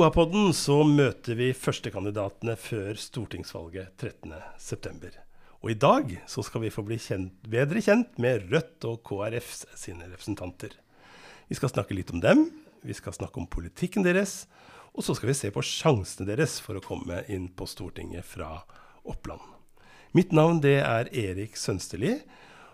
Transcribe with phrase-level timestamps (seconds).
[0.00, 5.10] OA-podden så møter vi førstekandidatene før stortingsvalget 13.9.
[5.60, 9.66] Og i dag så skal vi få bli kjent, bedre kjent med Rødt og KrFs
[9.76, 10.72] sine representanter.
[11.50, 12.46] Vi skal snakke litt om dem,
[12.80, 14.46] vi skal snakke om politikken deres,
[14.96, 18.54] og så skal vi se på sjansene deres for å komme inn på Stortinget fra
[19.04, 19.44] Oppland.
[20.16, 22.22] Mitt navn det er Erik Sønsteli.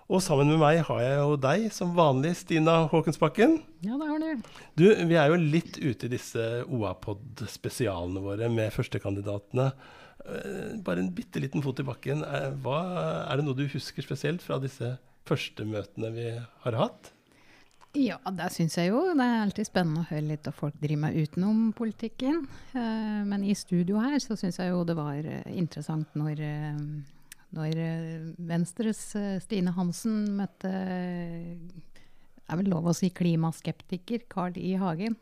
[0.06, 3.56] Og sammen med meg har jeg jo deg som vanlig, Stina Håkensbakken.
[3.83, 4.45] Ja, det har du.
[4.78, 9.66] Du, Vi er jo litt ute i disse OAPod-spesialene våre med førstekandidatene.
[10.23, 12.23] Eh, bare en bitte liten fot i bakken.
[12.23, 12.78] Er, hva,
[13.27, 14.95] er det noe du husker spesielt fra disse
[15.27, 17.11] første møtene vi har hatt?
[17.97, 19.02] Ja, det syns jeg jo.
[19.16, 22.45] Det er alltid spennende å høre litt hva folk driver med utenom politikken.
[22.78, 26.47] Eh, men i studio her så syns jeg jo det var eh, interessant når
[27.55, 30.72] når eh, Venstres eh, Stine Hansen møtte
[32.47, 34.77] er vel lov å si klimaskeptiker Carl I.
[34.80, 35.16] Hagen?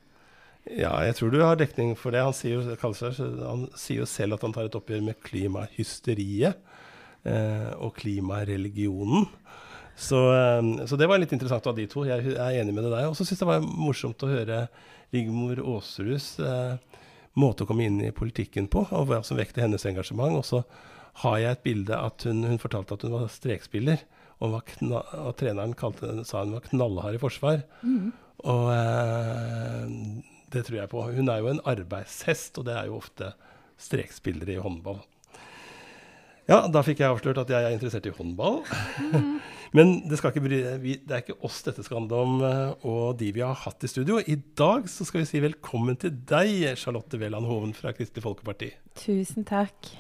[0.64, 2.22] Ja, jeg tror du har dekning for det.
[2.24, 6.56] Han sier jo, han sier jo selv at han tar et oppgjør med klimahysteriet
[7.28, 9.28] eh, og klimareligionen.
[9.94, 12.06] Så, eh, så, det var litt interessant av de to.
[12.08, 13.10] Jeg er enig med det der.
[13.10, 14.64] Og så syns jeg det var morsomt å høre
[15.14, 17.00] Rigmor Aasruds eh,
[17.38, 20.40] måte å komme inn i politikken på, og hva som vekte hennes engasjement.
[20.40, 20.64] Og så
[21.22, 24.04] har jeg et bilde at hun, hun fortalte at hun var strekspiller.
[24.42, 27.62] Og, var og treneren kalte, sa hun var knallhard i forsvar.
[27.86, 28.10] Mm.
[28.44, 29.96] Og eh,
[30.52, 31.08] det tror jeg på.
[31.14, 33.32] Hun er jo en arbeidshest, og det er jo ofte
[33.80, 35.00] strekspillere i håndball.
[36.44, 38.60] Ja, da fikk jeg avslørt at jeg er interessert i håndball.
[39.00, 39.38] Mm.
[39.76, 43.32] Men det, bry, vi, det, er ikke oss dette skal handle om, eh, og de
[43.34, 44.20] vi har hatt i studio.
[44.20, 48.70] I dag så skal vi si velkommen til deg, Charlotte Veland Hoven fra Kristelig Folkeparti.
[49.00, 49.94] Tusen takk.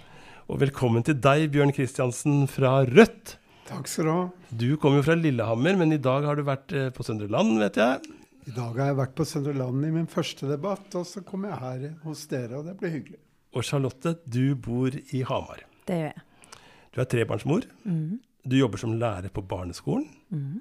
[0.44, 3.38] Og velkommen til deg, Bjørn Kristiansen fra Rødt.
[3.64, 4.24] Takk skal du ha.
[4.52, 7.54] Du kommer jo fra Lillehammer, men i dag har du vært eh, på Søndre Land,
[7.62, 8.10] vet jeg.
[8.44, 11.46] I dag har jeg vært på Søndre Land i min første debatt, og så kom
[11.48, 13.22] jeg her hos dere, og det ble hyggelig.
[13.56, 15.64] Og Charlotte, du bor i Hamar.
[15.88, 16.60] Det gjør jeg.
[16.92, 17.64] Du er trebarnsmor.
[17.88, 18.20] Mm.
[18.44, 20.10] Du jobber som lærer på barneskolen.
[20.28, 20.60] Mm.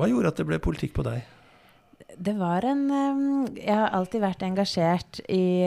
[0.00, 1.28] Hva gjorde at det ble politikk på deg?
[2.14, 2.84] Det var en
[3.56, 5.64] Jeg har alltid vært engasjert i,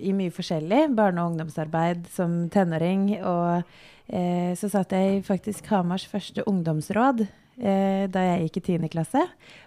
[0.00, 0.88] i mye forskjellig.
[0.96, 3.10] Barne- og ungdomsarbeid som tenåring.
[3.20, 3.62] Og
[4.08, 8.90] eh, så satt jeg i faktisk Hamars første ungdomsråd eh, da jeg gikk i 10.
[8.94, 9.26] klasse.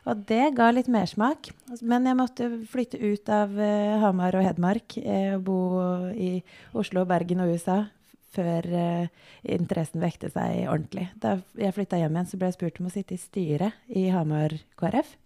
[0.10, 1.54] Og det ga litt mersmak.
[1.82, 5.62] Men jeg måtte flytte ut av eh, Hamar og Hedmark eh, og bo
[6.12, 6.40] i
[6.74, 7.84] Oslo, Bergen og USA
[8.32, 9.08] før uh,
[9.44, 11.10] interessen vekte seg ordentlig.
[11.20, 14.08] Da jeg flytta hjem igjen, så ble jeg spurt om å sitte i styret i
[14.14, 15.18] Hamar KrF.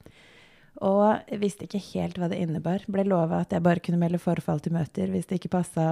[0.83, 2.83] Og jeg visste ikke helt hva det innebar.
[2.91, 5.87] Ble lova at jeg bare kunne melde forfall til møter hvis det ikke passa.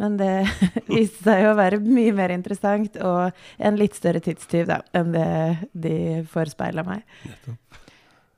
[0.00, 0.32] Men det
[0.88, 5.28] viste seg å være mye mer interessant og en litt større tidstyv da, enn det
[5.72, 5.96] de
[6.32, 7.04] forespeila meg.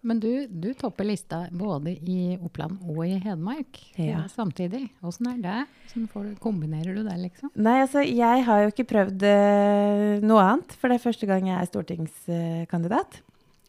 [0.01, 4.23] Men du, du, topper lista både i Oppland og i Hedmark ja.
[4.33, 4.87] samtidig.
[5.05, 5.57] Åssen er det?
[5.93, 7.53] Hvordan kombinerer du det, liksom?
[7.61, 11.51] Nei, altså, jeg har jo ikke prøvd uh, noe annet, for det er første gang
[11.51, 13.21] jeg er stortingskandidat.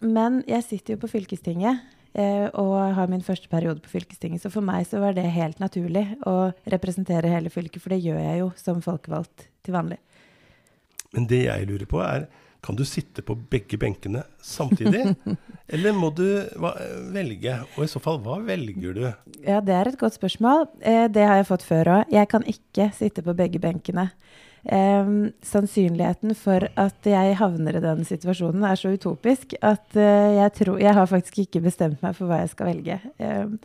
[0.01, 1.81] Men jeg sitter jo på fylkestinget
[2.17, 4.43] eh, og har min første periode på fylkestinget.
[4.43, 8.21] Så for meg så var det helt naturlig å representere hele fylket, for det gjør
[8.21, 9.99] jeg jo som folkevalgt til vanlig.
[11.11, 12.29] Men det jeg lurer på, er
[12.61, 15.15] kan du sitte på begge benkene samtidig?
[15.73, 16.27] Eller må du
[17.13, 17.55] velge?
[17.75, 19.03] Og i så fall, hva velger du?
[19.41, 20.67] Ja, Det er et godt spørsmål.
[20.79, 22.13] Eh, det har jeg fått før òg.
[22.13, 24.11] Jeg kan ikke sitte på begge benkene.
[24.61, 30.53] Um, sannsynligheten for at jeg havner i den situasjonen, er så utopisk at uh, jeg,
[30.59, 32.99] tror, jeg har faktisk ikke bestemt meg for hva jeg skal velge.
[33.17, 33.57] Um,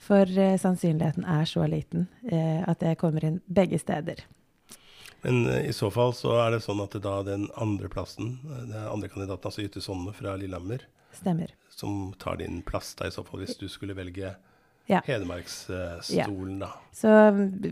[0.00, 0.24] for
[0.62, 4.24] sannsynligheten er så liten uh, at jeg kommer inn begge steder.
[5.20, 8.76] Men i så fall så er det sånn at det da den andre plassen, den
[8.78, 11.52] andre kandidaten, altså Jytte Sonne fra Lillehammer, Stemmer.
[11.74, 14.36] som tar din plass da i så fall, hvis du skulle velge
[14.88, 15.02] ja.
[15.04, 16.70] Hedmarksstolen, da.
[16.96, 17.10] Så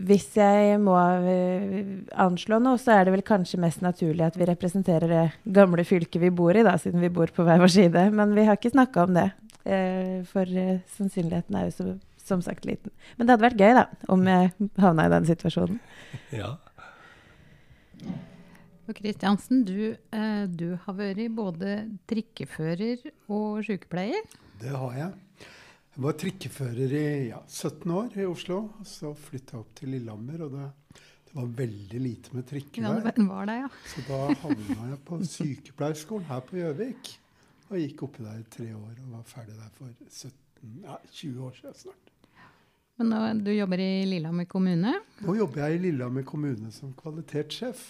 [0.07, 1.79] hvis jeg må eh,
[2.21, 6.21] anslå noe, så er det vel kanskje mest naturlig at vi representerer det gamle fylket
[6.21, 8.05] vi bor i, da, siden vi bor på hver vår side.
[8.15, 9.25] Men vi har ikke snakka om det.
[9.65, 11.89] Eh, for eh, sannsynligheten er jo så,
[12.29, 12.93] som sagt liten.
[13.17, 15.83] Men det hadde vært gøy, da, om jeg havna i den situasjonen.
[16.37, 16.53] Ja.
[18.87, 19.97] Og Kristiansen, du,
[20.55, 24.21] du har vært både trikkefører og sykepleier?
[24.61, 25.15] Det har jeg.
[25.97, 28.57] Jeg var trikkefører i ja, 17 år i Oslo.
[28.85, 30.65] Så flytta jeg opp til Lillehammer, og det,
[31.25, 33.15] det, var veldig lite med trikker ja, der.
[33.15, 33.69] Det var det, ja.
[33.95, 37.09] Så da havna jeg på sykepleierskolen her på Gjøvik.
[37.71, 41.47] Og gikk oppi der i tre år og var ferdig der for 17, ja, 20
[41.49, 42.13] år siden snart.
[43.01, 44.93] Men nå, du jobber i Lillehammer kommune?
[45.25, 47.87] Nå jobber jeg i Lillehammer kommune som kvalitetssjef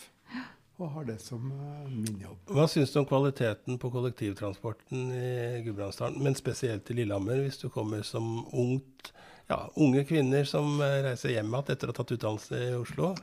[0.78, 2.52] og har det som uh, min jobb.
[2.54, 5.30] Hva syns du om kvaliteten på kollektivtransporten i
[5.66, 9.12] Gudbrandsdalen, men spesielt i Lillehammer, hvis du kommer som ungt
[9.48, 13.14] ja, unge kvinner som eh, reiser hjem igjen etter å ha tatt utdannelse i Oslo.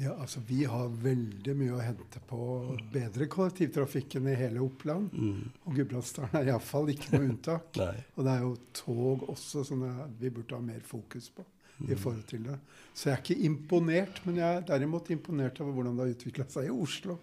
[0.00, 5.12] Ja, altså Vi har veldig mye å hente på å bedre kollektivtrafikken i hele Oppland.
[5.12, 5.50] Mm.
[5.66, 7.80] Og Gudbrandsdalen er iallfall ikke noe unntak.
[8.16, 9.84] Og det er jo tog også som
[10.20, 11.44] vi burde ha mer fokus på.
[11.88, 12.58] I forhold til det.
[12.92, 16.46] Så jeg er ikke imponert, men jeg er derimot imponert over hvordan det har utvikla
[16.52, 17.16] seg i Oslo.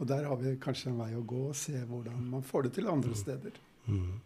[0.00, 2.76] Og der har vi kanskje en vei å gå og se hvordan man får det
[2.78, 3.58] til andre steder.
[3.86, 4.20] Mm.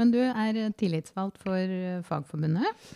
[0.00, 2.86] Men du er tillitsvalgt for eh, Fagforbundet.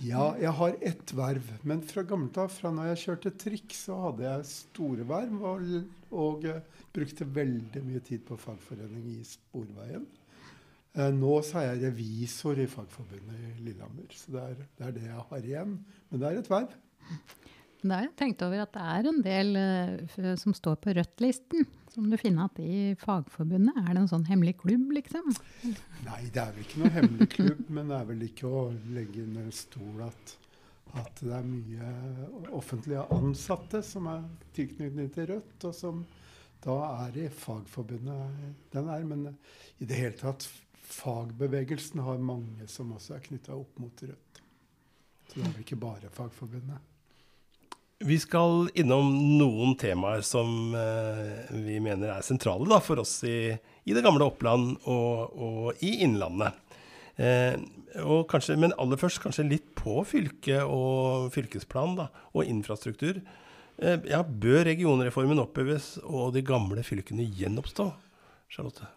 [0.00, 3.98] Ja, jeg har ett verv, men fra gammelt av, fra når jeg kjørte trikk, så
[4.06, 5.66] hadde jeg store verv og,
[6.08, 6.62] og eh,
[6.96, 10.06] brukte veldig mye tid på fagforening i Sporveien.
[10.98, 14.96] Eh, nå så er jeg revisor i Fagforbundet i Lillehammer, så det er, det er
[14.96, 15.76] det jeg har igjen.
[16.10, 16.74] Men det er et verv.
[17.80, 21.64] Da har jeg tenkt over at det er en del eh, som står på Rødt-listen,
[21.94, 23.78] som du finner at i Fagforbundet.
[23.80, 25.30] Er det en sånn hemmelig klubb, liksom?
[26.04, 29.24] Nei, det er vel ikke noe hemmelig klubb, men det er vel ikke å legge
[29.24, 30.34] under en stol at,
[31.00, 34.26] at det er mye offentlige ansatte som er
[34.58, 36.02] tilknyttet til Rødt, og som
[36.60, 36.76] da
[37.06, 39.06] er i Fagforbundet den er.
[39.08, 39.30] Men
[39.80, 40.50] i det hele tatt,
[40.92, 44.40] fagbevegelsen har mange som også er knytta opp mot Rødt.
[45.30, 46.86] Så det er vel ikke bare Fagforbundet.
[48.00, 53.52] Vi skal innom noen temaer som eh, vi mener er sentrale da, for oss i,
[53.84, 56.56] i det gamle Oppland og, og i Innlandet.
[57.20, 57.60] Eh,
[58.00, 63.20] og kanskje, men aller først kanskje litt på fylke og fylkesplan da, og infrastruktur.
[63.76, 67.90] Eh, ja, bør regionreformen oppheves og de gamle fylkene gjenoppstå?
[68.50, 68.88] Charlotte?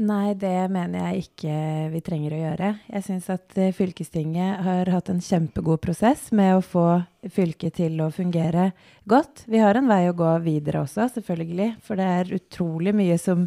[0.00, 1.54] Nei, det mener jeg ikke
[1.92, 2.68] vi trenger å gjøre.
[2.88, 6.84] Jeg syns at eh, fylkestinget har hatt en kjempegod prosess med å få
[7.28, 8.70] fylket til å fungere
[9.10, 9.44] godt.
[9.50, 11.68] Vi har en vei å gå videre også, selvfølgelig.
[11.84, 13.42] For det er utrolig mye som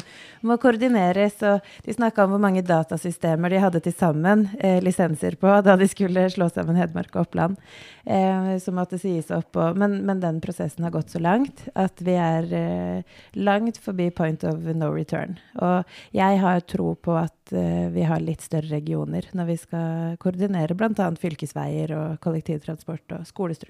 [0.46, 1.40] må koordineres.
[1.48, 5.76] Og de snakka om hvor mange datasystemer de hadde til sammen eh, lisenser på da
[5.80, 7.58] de skulle slå sammen Hedmark og Oppland.
[8.04, 9.56] Eh, som måtte sies opp.
[9.56, 14.10] Og, men, men den prosessen har gått så langt at vi er eh, langt forbi
[14.14, 15.38] point of no return.
[15.64, 20.18] Og jeg har tro på at eh, vi har litt større regioner når vi skal
[20.20, 21.08] koordinere bl.a.
[21.20, 23.63] fylkesveier og kollektivtransport og skolestruktur.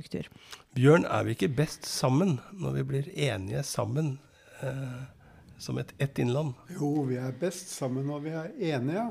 [0.75, 4.17] Bjørn, er vi ikke best sammen når vi blir enige sammen
[4.63, 5.05] eh,
[5.59, 6.55] som et ett innland?
[6.75, 9.07] Jo, vi er best sammen når vi er enige.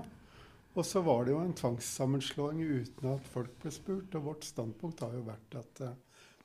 [0.74, 4.16] Og så var det jo en tvangssammenslåing uten at folk ble spurt.
[4.18, 5.96] Og vårt standpunkt har jo vært at eh,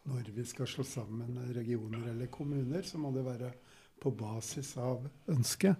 [0.08, 3.52] når vi skal slå sammen regioner eller kommuner, så må det være
[4.00, 5.74] på basis av ønske.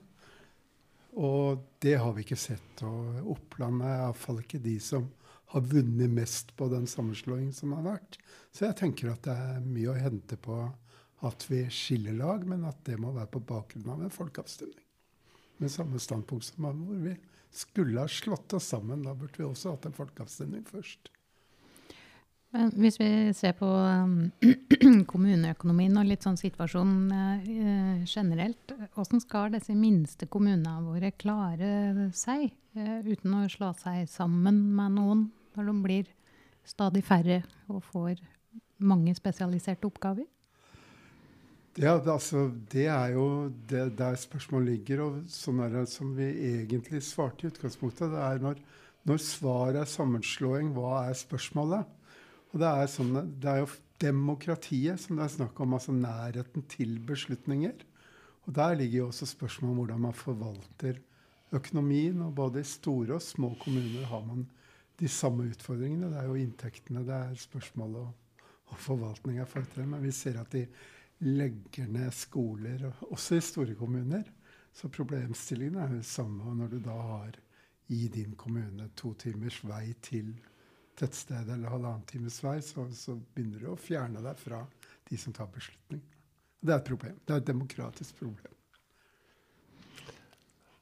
[1.19, 2.83] Og det har vi ikke sett.
[2.87, 5.09] Og Oppland er iallfall ikke de som
[5.49, 8.19] har vunnet mest på den sammenslåingen som har vært.
[8.53, 10.59] Så jeg tenker at det er mye å hente på
[11.27, 14.85] at vi skiller lag, men at det må være på bakgrunn av en folkeavstemning.
[15.59, 17.17] Med samme standpunkt som hvor vi
[17.51, 19.03] skulle ha slått oss sammen.
[19.03, 21.11] Da burde vi også hatt en folkeavstemning først.
[22.57, 24.31] Men hvis vi ser på um,
[25.11, 32.47] kommuneøkonomien og litt sånn situasjonen eh, generelt, hvordan skal disse minste kommunene våre klare seg
[32.73, 35.27] eh, uten å slå seg sammen med noen
[35.59, 36.11] når de blir
[36.69, 38.23] stadig færre og får
[38.79, 40.27] mange spesialiserte oppgaver?
[41.79, 46.27] Ja, altså, det er jo det, der spørsmålet ligger, og sånn er det som vi
[46.49, 48.11] egentlig svarte i utgangspunktet.
[48.11, 48.59] Det er når,
[49.07, 51.87] når svaret er sammenslåing, hva er spørsmålet?
[52.51, 53.71] Og det er, sånn, det er jo
[54.03, 57.77] demokratiet som det er snakk om, altså nærheten til beslutninger.
[58.49, 60.99] Og der ligger jo også spørsmålet om hvordan man forvalter
[61.55, 62.23] økonomien.
[62.27, 64.47] Og både i store og små kommuner har man
[64.99, 66.11] de samme utfordringene.
[66.13, 69.87] Det er jo inntektene, det er spørsmålet og, og forvaltning av forhold.
[69.95, 70.65] Men vi ser at de
[71.27, 74.27] legger ned skoler, også i store kommuner.
[74.75, 76.45] Så problemstillingen er jo samme.
[76.47, 77.39] Og når du da har
[77.95, 80.35] i din kommune to timers vei til
[80.99, 84.61] tettstedet eller halvannen times vei, så, så begynner du å fjerne deg fra
[85.09, 86.03] de som tar beslutning.
[86.61, 87.19] Det er et problem.
[87.25, 88.58] Det er et demokratisk problem.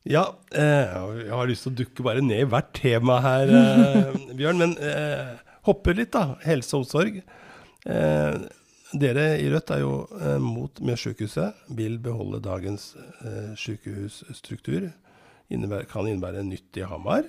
[0.06, 0.92] Ja, eh,
[1.24, 4.60] jeg har lyst til å dukke bare ned i hvert tema her, eh, Bjørn.
[4.62, 5.32] Men eh,
[5.66, 6.36] hoppe litt, da.
[6.46, 7.18] Helse og omsorg.
[8.96, 9.96] Dere i Rødt er jo
[10.42, 11.66] mot Mjøssykehuset.
[11.78, 12.92] Vil beholde dagens
[13.26, 14.92] eh, sykehusstruktur.
[15.90, 17.26] Kan innebære nytt i Hamar.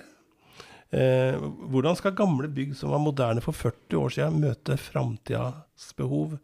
[0.94, 1.34] Eh,
[1.68, 6.38] hvordan skal gamle bygg som var moderne for 40 år siden, møte framtidas behov?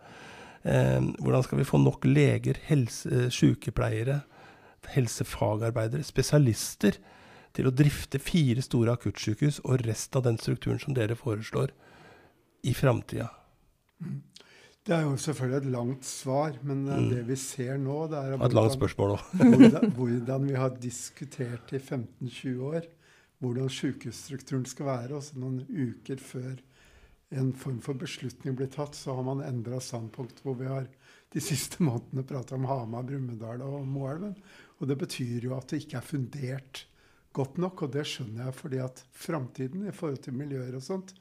[0.67, 4.25] Eh, hvordan skal vi få nok leger, helse, sykepleiere,
[4.93, 6.99] helsefagarbeidere, spesialister,
[7.55, 11.71] til å drifte fire store akuttsykehus og resten av den strukturen som dere foreslår,
[12.65, 13.29] i framtida?
[14.85, 17.09] Det er jo selvfølgelig et langt svar, men eh, Mm.
[17.11, 19.23] det vi ser nå, det er et langt spørsmål òg.
[19.55, 22.91] hvordan, hvordan vi har diskutert i 15-20 år
[23.45, 25.17] hvordan sykehusstrukturen skal være.
[25.19, 26.59] Og så noen uker før
[27.35, 30.43] en form for beslutning blir tatt, så har man endra standpunkt.
[30.45, 30.87] Hvor vi har
[31.35, 34.37] de siste månedene prata om Hamar, Brumunddal og Moelven.
[34.81, 36.85] Og det betyr jo at det ikke er fundert
[37.35, 37.87] godt nok.
[37.87, 41.15] Og det skjønner jeg fordi at framtiden i forhold til miljøer og sånt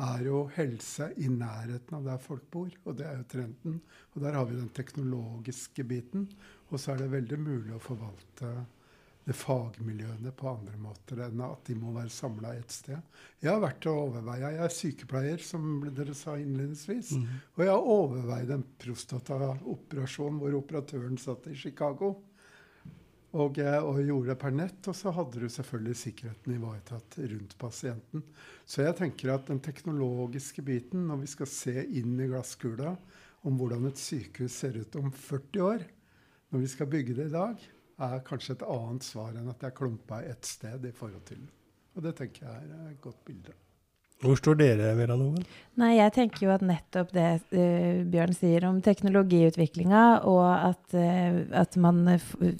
[0.00, 2.70] er jo helse i nærheten av der folk bor.
[2.86, 3.80] Og det er jo trenden.
[4.14, 6.28] Og der har vi den teknologiske biten.
[6.70, 8.54] Og så er det veldig mulig å forvalte
[9.26, 12.98] det fagmiljøene på andre måter enn at de må være samla ett sted.
[13.42, 17.12] Jeg har vært og overveia Jeg er sykepleier, som dere sa innledningsvis.
[17.20, 17.26] Mm.
[17.54, 22.14] Og jeg har overveid en prostataoperasjon hvor operatøren satt i Chicago.
[23.30, 24.80] Og, eh, og gjorde det per nett.
[24.90, 28.24] Og så hadde du selvfølgelig sikkerheten ivaretatt rundt pasienten.
[28.66, 32.96] Så jeg tenker at den teknologiske biten, når vi skal se inn i glasskula
[33.46, 35.86] om hvordan et sykehus ser ut om 40 år,
[36.50, 37.62] når vi skal bygge det i dag,
[38.00, 41.42] er kanskje et annet svar enn at det er klumpa ett sted i forhold til
[41.94, 43.52] Og det tenker jeg er et godt bilde.
[44.20, 45.44] Hvor står dere, Vera Noven?
[45.80, 51.38] Nei, Jeg tenker jo at nettopp det uh, Bjørn sier om teknologiutviklinga, og at, uh,
[51.56, 52.02] at, man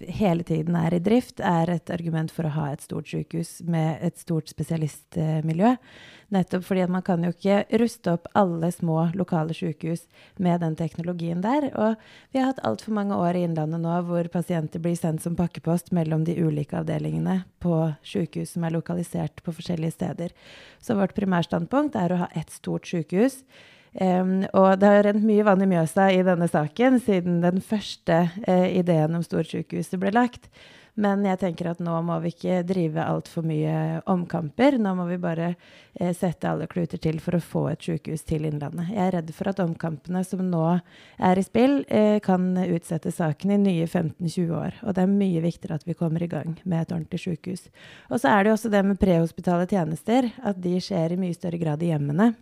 [0.08, 4.00] hele tiden er i drift, er et argument for å ha et stort sykehus med
[4.06, 5.74] et stort spesialistmiljø.
[5.76, 10.04] Uh, Nettopp fordi at man kan jo ikke ruste opp alle små lokale sykehus
[10.38, 11.66] med den teknologien der.
[11.74, 11.96] Og
[12.30, 15.90] vi har hatt altfor mange år i Innlandet nå hvor pasienter blir sendt som pakkepost
[15.96, 20.34] mellom de ulike avdelingene på sykehus som er lokalisert på forskjellige steder.
[20.78, 23.42] Så vårt primærstandpunkt er å ha ett stort sykehus.
[23.90, 28.20] Um, og det har rent mye vann i Mjøsa i denne saken siden den første
[28.46, 30.46] uh, ideen om storsykehuset ble lagt.
[30.94, 34.76] Men jeg tenker at nå må vi ikke drive altfor mye omkamper.
[34.82, 38.48] Nå må vi bare eh, sette alle kluter til for å få et sykehus til
[38.48, 38.90] Innlandet.
[38.90, 43.54] Jeg er redd for at omkampene som nå er i spill, eh, kan utsette saken
[43.54, 44.80] i nye 15-20 år.
[44.84, 47.68] Og det er mye viktigere at vi kommer i gang med et ordentlig sykehus.
[48.10, 51.38] Og så er det jo også det med prehospitale tjenester, at de skjer i mye
[51.38, 52.32] større grad i hjemmene.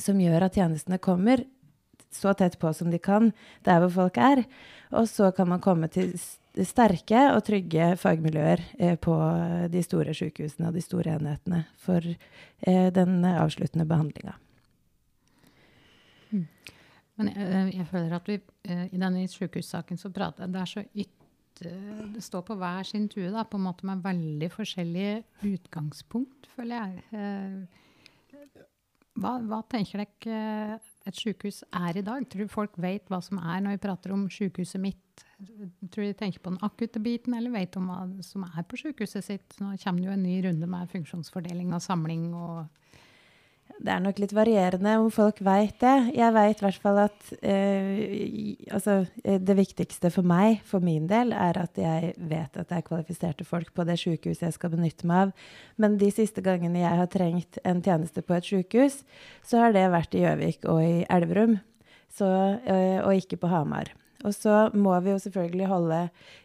[0.00, 1.44] Som gjør at tjenestene kommer
[2.12, 3.32] så tett på som de kan
[3.66, 4.44] der hvor folk er.
[4.96, 6.14] Og så kan man komme til
[6.64, 9.14] sterke og trygge fagmiljøer eh, på
[9.72, 14.36] de store sykehusene og de store enhetene for eh, den avsluttende behandlinga.
[16.30, 16.46] Mm.
[17.20, 20.84] Men jeg, eh, jeg, føler at vi i denne sykehussaken så prater det er så
[20.86, 21.12] eh,
[22.14, 25.22] Det står på hver sin tue, da, på en måte med veldig forskjellige
[25.52, 27.68] utgangspunkt, føler jeg.
[29.16, 32.26] Hva, hva tenker dere et sykehus er i dag?
[32.30, 35.24] Tror du folk vet hva som er når vi prater om sykehuset mitt?
[35.38, 38.80] Tror du de tenker på den akutte biten, eller vet om hva som er på
[38.80, 39.58] sykehuset sitt?
[39.60, 42.66] Nå kommer det jo en ny runde med funksjonsfordeling og samling og
[43.76, 45.94] det er nok litt varierende om folk veit det.
[46.16, 51.04] Jeg veit i hvert fall at eh, altså, eh, det viktigste for meg, for min
[51.10, 54.72] del, er at jeg vet at det er kvalifiserte folk på det sjukehuset jeg skal
[54.72, 55.52] benytte meg av.
[55.82, 59.02] Men de siste gangene jeg har trengt en tjeneste på et sykehus,
[59.44, 61.58] så har det vært i Gjøvik og i Elverum,
[62.16, 62.30] så,
[62.64, 63.92] eh, og ikke på Hamar.
[64.24, 65.98] Og så må vi jo selvfølgelig holde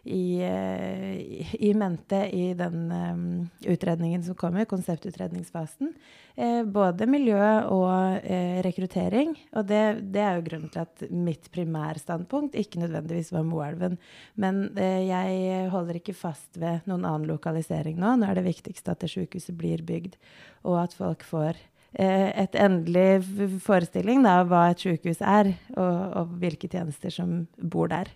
[0.04, 3.24] i, eh, i mente i den um,
[3.64, 5.94] utredningen som kommer, konseptutredningsfasen,
[6.36, 7.40] eh, både miljø
[7.72, 9.34] og eh, rekruttering.
[9.56, 13.98] Og det, det, er jo grunnen til at mitt primærstandpunkt ikke nødvendigvis var Moelven.
[14.36, 18.18] Men eh, jeg holder ikke fast ved noen annen lokalisering nå.
[18.20, 20.20] Nå er det viktigste at det sykehuset blir bygd,
[20.68, 26.36] og at folk får Eh, et endelig forestilling av hva et sykehus er, og, og,
[26.40, 28.12] hvilke tjenester som bor der.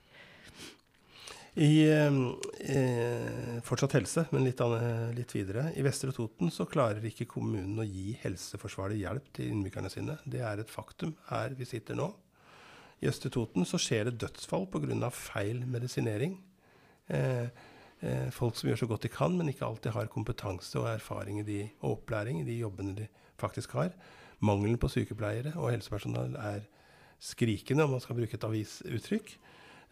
[1.56, 4.60] I eh, fortsatt helse, men litt,
[5.16, 5.70] litt, videre.
[5.80, 10.18] I Vestre Toten så klarer ikke kommunen å gi helseforsvarlig hjelp til innbyggerne sine.
[10.28, 12.10] Det er et faktum her vi sitter nå.
[13.04, 15.10] I Østre Toten så skjer det dødsfall pga.
[15.12, 16.38] feil medisinering.
[17.08, 17.48] Eh,
[18.06, 21.42] eh, folk som gjør så godt de kan, men ikke alltid har kompetanse og erfaring
[21.48, 23.10] de, og opplæring i de jobbene de
[23.42, 23.92] faktisk har.
[24.46, 26.66] Mangelen på sykepleiere og helsepersonell er
[27.24, 29.36] skrikende, om man skal bruke et avisuttrykk.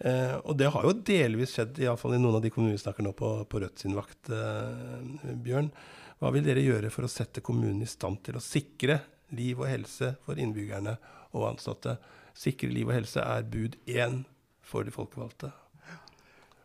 [0.04, 3.06] Eh, og det har jo delvis skjedd, iallfall i noen av de kommunene vi snakker
[3.06, 5.72] nå på, på Rødt sin vakt, eh, Bjørn.
[6.20, 9.02] Hva vil dere gjøre for å sette kommunen i stand til å sikre
[9.36, 10.98] liv og helse for innbyggerne
[11.34, 11.98] og ansatte?
[12.38, 14.24] Sikre liv og helse er bud én
[14.64, 15.54] for de folkevalgte.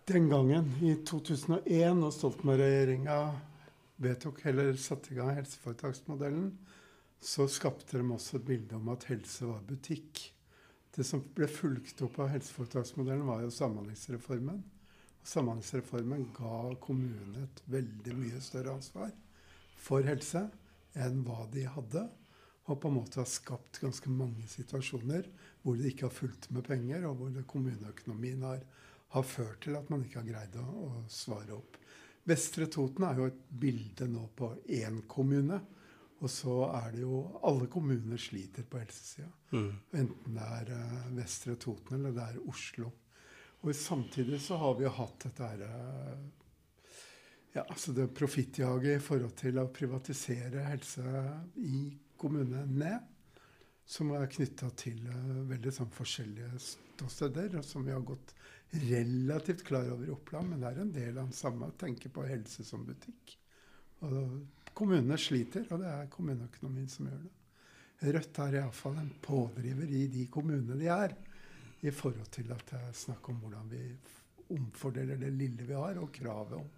[0.09, 3.17] Den gangen, i 2001, og Stoltenberg-regjeringa
[4.01, 6.47] vedtok eller satte i gang helseforetaksmodellen,
[7.21, 10.23] så skapte de også et bilde om at helse var butikk.
[10.97, 14.65] Det som ble fulgt opp av helseforetaksmodellen, var jo Samhandlingsreformen.
[15.21, 19.13] Og Samhandlingsreformen ga kommunene et veldig mye større ansvar
[19.77, 20.47] for helse
[20.97, 22.09] enn hva de hadde.
[22.65, 25.29] Og på en måte har skapt ganske mange situasjoner
[25.61, 28.65] hvor det ikke har fulgt med penger, og hvor kommuneøkonomien har,
[29.15, 31.79] har ført til at man ikke har greid å, å svare opp.
[32.29, 35.61] Vestre Toten er jo et bilde nå på én kommune.
[36.19, 39.29] Og så er det jo Alle kommuner sliter på helsesida.
[39.55, 39.71] Mm.
[40.01, 42.91] Enten det er uh, Vestre Toten eller det er Oslo.
[43.63, 46.27] Og samtidig så har vi jo hatt dette her uh,
[47.55, 51.23] ja, altså det profittjaget i forhold til å privatisere helse
[51.65, 51.87] i
[52.19, 52.99] kommunene,
[53.89, 58.35] som er knytta til uh, veldig sånn forskjellige ståsteder, og som vi har gått
[58.71, 61.71] relativt klar over i Oppland, men det er en del av den samme.
[61.81, 63.35] Tenke på helse som butikk.
[64.07, 67.35] Og kommunene sliter, og det er kommuneøkonomien som gjør det.
[68.15, 71.17] Rødt er iallfall en pådriver i de kommunene de er,
[71.83, 73.83] i forhold til at det er snakk om hvordan vi
[74.55, 76.69] omfordeler det lille vi har, og kravet om,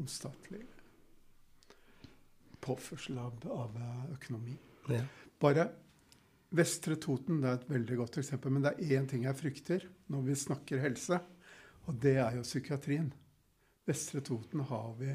[0.00, 0.62] om statlig
[2.66, 3.76] påførsel av, av
[4.16, 4.56] økonomi.
[4.90, 5.02] Ja.
[5.40, 5.68] Bare
[6.56, 9.86] Vestre Toten det er et veldig godt eksempel, men det er én ting jeg frykter
[10.12, 11.18] når vi snakker helse,
[11.86, 13.08] og det er jo psykiatrien.
[13.86, 15.12] Vestre Toten har vi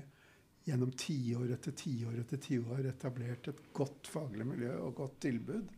[0.68, 5.70] gjennom tiår etter tiår etter tiår etablert et godt faglig miljø og godt tilbud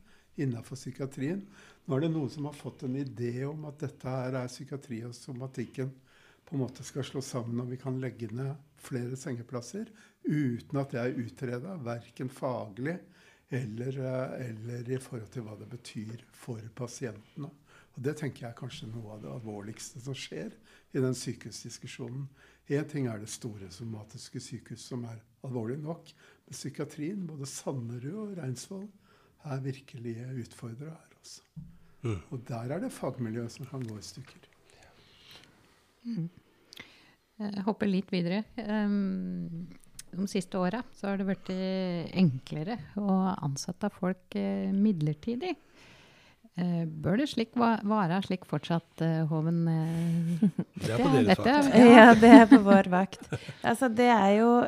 [0.43, 1.41] innenfor psykiatrien.
[1.85, 5.03] Nå er det noen som har fått en idé om at dette her er psykiatri
[5.07, 5.91] og somatikken
[6.43, 9.87] på en måte skal slå sammen, og vi kan legge ned flere sengeplasser
[10.23, 12.97] uten at det er utreda, verken faglig
[13.53, 17.51] eller, eh, eller, i forhold til hva det betyr for pasientene.
[17.93, 20.55] Og Det tenker jeg er kanskje noe av det alvorligste som skjer
[20.93, 22.25] i den sykehusdiskusjonen.
[22.73, 26.09] Én ting er det store somatiske sykehus, som er alvorlig nok.
[26.47, 28.87] Men psykiatrien, både Sanderud og Reinsvoll,
[29.43, 31.17] er virkelig utfordra her.
[31.19, 31.41] Også.
[32.03, 32.19] Mm.
[32.31, 34.49] Og der er det fagmiljøet som kan gå i stykker.
[36.03, 36.29] Mm.
[37.43, 38.43] Jeg hopper litt videre.
[38.57, 39.67] Um,
[40.13, 41.51] de siste åra har det blitt
[42.13, 45.55] enklere å ansette folk uh, midlertidig.
[46.53, 49.65] Uh, bør det slik være slik fortsatt, uh, Hoven?
[50.77, 51.73] det er på deres vakt.
[51.73, 53.25] Ja, det er på vår vakt.
[53.65, 54.61] Altså, det er jo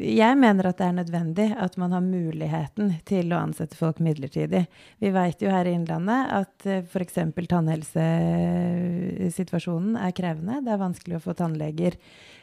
[0.00, 4.64] Jeg mener at det er nødvendig at man har muligheten til å ansette folk midlertidig.
[5.04, 7.20] Vi vet jo her i Innlandet at uh, f.eks.
[7.52, 10.64] tannhelsesituasjonen er krevende.
[10.64, 11.92] Det er vanskelig å få tannleger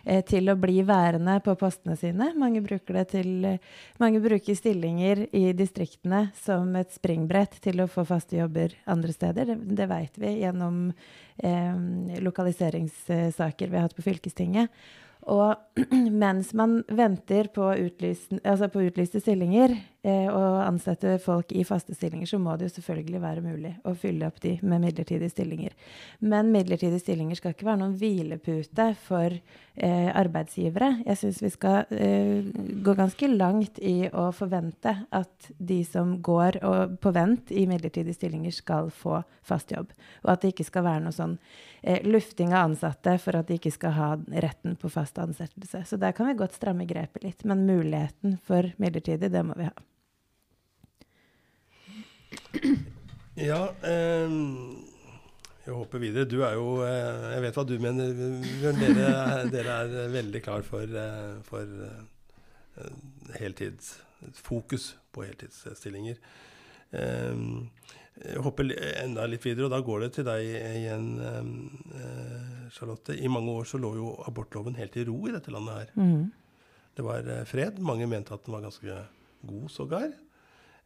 [0.06, 2.30] eh, til å bli værende på postene sine.
[2.38, 3.58] Mange bruker, til,
[3.98, 9.54] mange bruker stillinger i distriktene som et springbrett til å få faste jobber andre steder.
[9.54, 10.82] Det, det vet vi gjennom
[11.38, 14.74] eh, lokaliseringssaker vi har hatt på fylkestinget.
[15.32, 15.56] Og
[16.24, 21.96] mens man venter på, utlysen, altså på utlyste stillinger eh, og ansette folk i faste
[21.98, 25.76] stillinger, så må det jo selvfølgelig være mulig å fylle opp de med midlertidige stillinger.
[26.20, 30.92] Men midlertidige stillinger skal ikke være noen hvilepute for eh, arbeidsgivere.
[31.08, 32.48] Jeg syns vi skal eh,
[32.86, 36.60] gå ganske langt i å forvente at de som går
[37.02, 39.92] på vent i midlertidige stillinger, skal få fast jobb.
[40.24, 41.38] Og at det ikke skal være noe sånn
[41.82, 44.10] eh, lufting av ansatte for at de ikke skal ha
[44.46, 45.86] retten på fast ansettelse.
[45.88, 47.46] Så der kan vi godt stramme grepet litt.
[47.46, 49.91] Men muligheten for midlertidig, det må vi ha.
[53.40, 54.34] Ja eh,
[55.66, 56.28] Jeg håper videre.
[56.30, 58.12] Du er jo eh, Jeg vet hva du mener,
[58.82, 59.12] Dere,
[59.54, 62.92] dere er veldig klar for, eh, for eh,
[63.40, 63.96] heltids
[64.38, 66.20] Fokus på heltidsstillinger.
[66.94, 67.40] Eh,
[68.22, 68.68] jeg hopper
[69.02, 73.16] enda litt videre, og da går det til deg igjen, eh, Charlotte.
[73.18, 75.90] I mange år så lå jo abortloven helt i ro i dette landet her.
[75.98, 76.28] Mm.
[77.00, 77.82] Det var fred.
[77.82, 79.00] Mange mente at den var ganske
[79.42, 80.14] god, sågar.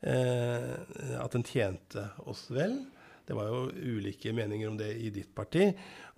[0.02, 0.74] Eh,
[1.22, 2.78] at den tjente oss vel.
[3.26, 5.72] Det var jo ulike meninger om det i ditt parti,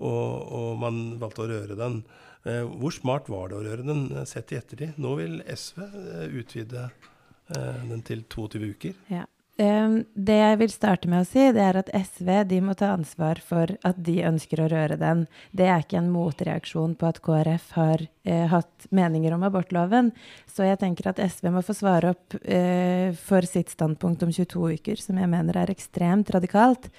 [0.03, 2.01] og, og man valgte å røre den.
[2.43, 4.99] Eh, hvor smart var det å røre den, sett i ettertid?
[4.99, 8.99] Nå vil SV eh, utvide eh, den til 22 uker.
[9.13, 9.23] Ja.
[9.57, 13.39] Det jeg vil starte med å si, det er at SV de må ta ansvar
[13.41, 15.23] for at de ønsker å røre den.
[15.49, 20.11] Det er ikke en motreaksjon på at KrF har eh, hatt meninger om abortloven.
[20.45, 24.77] Så jeg tenker at SV må få svare opp eh, for sitt standpunkt om 22
[24.77, 26.91] uker, som jeg mener er ekstremt radikalt.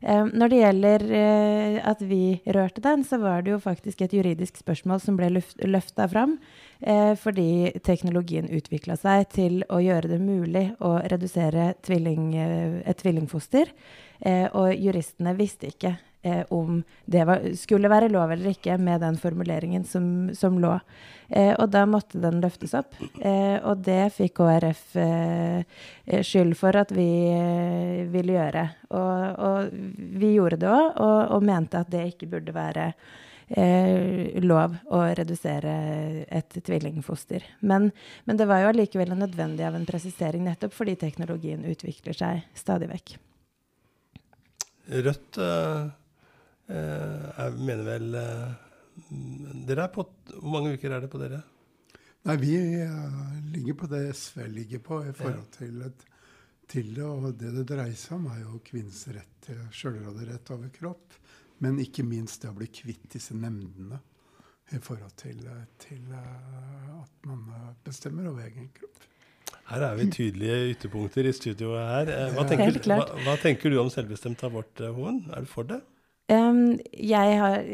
[0.00, 4.56] Når det gjelder uh, at vi rørte den, så var det jo faktisk et juridisk
[4.56, 5.28] spørsmål som ble
[5.68, 6.38] løfta fram.
[6.80, 12.96] Eh, fordi teknologien utvikla seg til å gjøre det mulig å redusere tvilling, eh, et
[13.02, 13.68] tvillingfoster.
[14.20, 19.00] Eh, og juristene visste ikke eh, om det var, skulle være lov eller ikke med
[19.04, 20.76] den formuleringen som, som lå.
[21.28, 22.96] Eh, og da måtte den løftes opp.
[23.20, 24.84] Eh, og det fikk KrF
[26.26, 27.10] skyld for at vi
[28.10, 28.66] ville gjøre.
[28.90, 29.74] Og, og
[30.20, 32.90] vi gjorde det òg, og, og, mente at det ikke burde være
[33.50, 35.74] eh, lov å redusere
[36.26, 37.46] et tvillingfoster.
[37.60, 37.90] Men,
[38.24, 42.90] men det var jo allikevel nødvendig av en presisering, nettopp fordi teknologien utvikler seg stadig
[42.90, 43.16] vekk.
[44.90, 45.90] Rødt eh,
[46.70, 48.68] eh, mener vel eh,
[49.66, 50.04] dere er på,
[50.36, 51.42] Hvor mange uker er det på dere?
[52.28, 52.54] Nei, vi
[52.84, 56.02] uh, ligger på det SV ligger på i forhold til, et,
[56.68, 57.06] til, det.
[57.06, 61.16] Og det det dreier seg om, er jo kvinnens rett til sjølråderett over kropp.
[61.64, 64.00] Men ikke minst det å bli kvitt disse nemndene
[64.70, 65.40] i forhold til,
[65.82, 67.40] til at man
[67.84, 69.08] bestemmer over egen kropp.
[69.70, 72.12] Her er vi tydelige ytterpunkter i studioet her.
[72.36, 75.24] Hva tenker, hva, hva tenker du om selvbestemt abort, Hoen?
[75.34, 75.80] Er du for det?
[76.30, 77.64] Jeg har,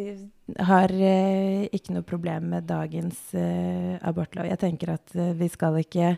[0.64, 4.46] har uh, ikke noe problem med dagens uh, abortlov.
[4.48, 6.14] Jeg tenker at uh, vi skal ikke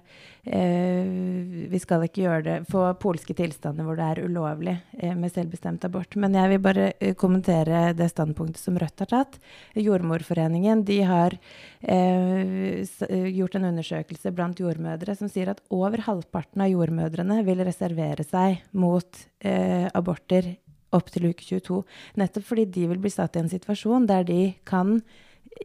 [0.49, 4.73] Vi skal ikke gjøre det få polske tilstander hvor det er ulovlig
[5.19, 6.17] med selvbestemt abort.
[6.17, 6.87] Men jeg vil bare
[7.21, 9.37] kommentere det standpunktet som Rødt har tatt.
[9.77, 11.37] Jordmorforeningen de har
[11.83, 18.63] gjort en undersøkelse blant jordmødre som sier at over halvparten av jordmødrene vil reservere seg
[18.73, 20.55] mot aborter
[20.97, 21.83] opp til uke 22.
[22.21, 24.99] Nettopp fordi de vil bli satt i en situasjon der de kan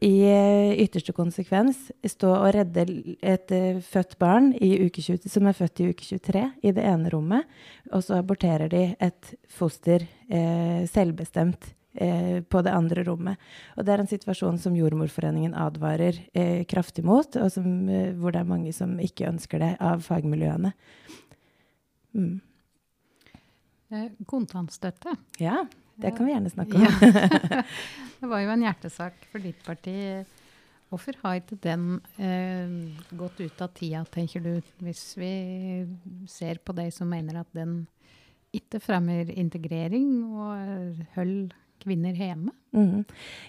[0.01, 2.85] i eh, ytterste konsekvens stå og redde
[3.21, 7.49] et uh, født barn 20, som er født i uke 23, i det ene rommet,
[7.91, 13.41] og så aborterer de et foster eh, selvbestemt eh, på det andre rommet.
[13.77, 16.23] Og det er en situasjon som Jordmorforeningen advarer
[16.69, 17.67] kraftig mot, og som,
[18.17, 20.73] hvor det er mange som ikke ønsker det av fagmiljøene.
[22.17, 22.41] Mm.
[23.93, 25.13] Eh, kontantstøtte.
[25.41, 25.63] Ja,
[26.01, 26.85] det kan vi gjerne snakke om.
[26.85, 27.63] Ja.
[28.19, 29.97] det var jo en hjertesak for ditt parti.
[30.89, 31.85] Hvorfor har ikke den
[32.21, 32.73] eh,
[33.17, 35.33] gått ut av tida, tenker du, hvis vi
[36.29, 37.83] ser på de som mener at den
[38.53, 42.53] ikke fremmer integrering og holder kvinner hjemme?
[42.73, 43.03] Mm.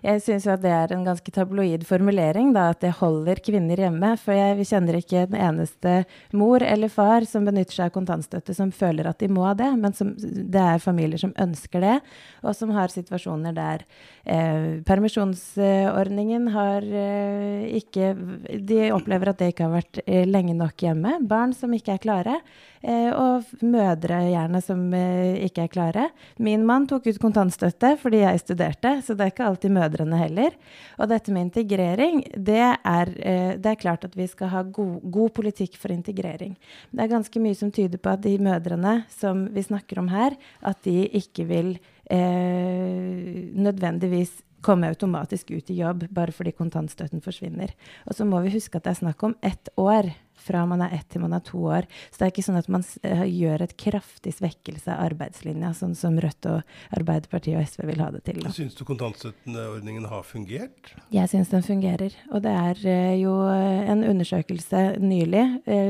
[0.04, 4.10] Jeg syns at det er en ganske tabloid formulering, da, at det holder kvinner hjemme.
[4.20, 5.94] For jeg kjenner ikke en eneste
[6.36, 9.70] mor eller far som benytter seg av kontantstøtte, som føler at de må det.
[9.80, 11.96] Men som, det er familier som ønsker det,
[12.44, 13.86] og som har situasjoner der
[14.28, 18.12] eh, permisjonsordningen har eh, ikke
[18.60, 21.16] De opplever at det ikke har vært eh, lenge nok hjemme.
[21.24, 22.38] Barn som ikke er klare.
[22.84, 26.08] Eh, og mødre gjerne som eh, ikke er klare.
[26.36, 28.98] Min mann tok ut kontantstøtte fordi jeg studerte.
[29.00, 30.56] så det er ikke alltid mødrene heller.
[30.98, 35.00] Og dette med integrering, det er, eh, det er klart at vi skal ha god,
[35.10, 36.56] god, politikk for integrering.
[36.92, 40.36] Det er ganske mye som tyder på at de mødrene som vi snakker om her,
[40.62, 41.78] at de ikke vil
[42.10, 47.74] eh, nødvendigvis komme automatisk ut i jobb bare fordi kontantstøtten forsvinner.
[48.08, 50.94] Og så må vi huske at det er snakk om ett år fra man er
[50.98, 51.88] ett til man er to år.
[52.10, 55.94] Så det er ikke sånn at man uh, gjør et kraftig svekkelse av arbeidslinja, sånn
[55.98, 58.40] som Rødt og Arbeiderpartiet og SV vil ha det til.
[58.44, 58.52] Da.
[58.54, 60.94] Syns du kontantstøtteordningen har fungert?
[61.14, 62.16] Jeg syns den fungerer.
[62.32, 65.44] Og det er uh, jo en undersøkelse nylig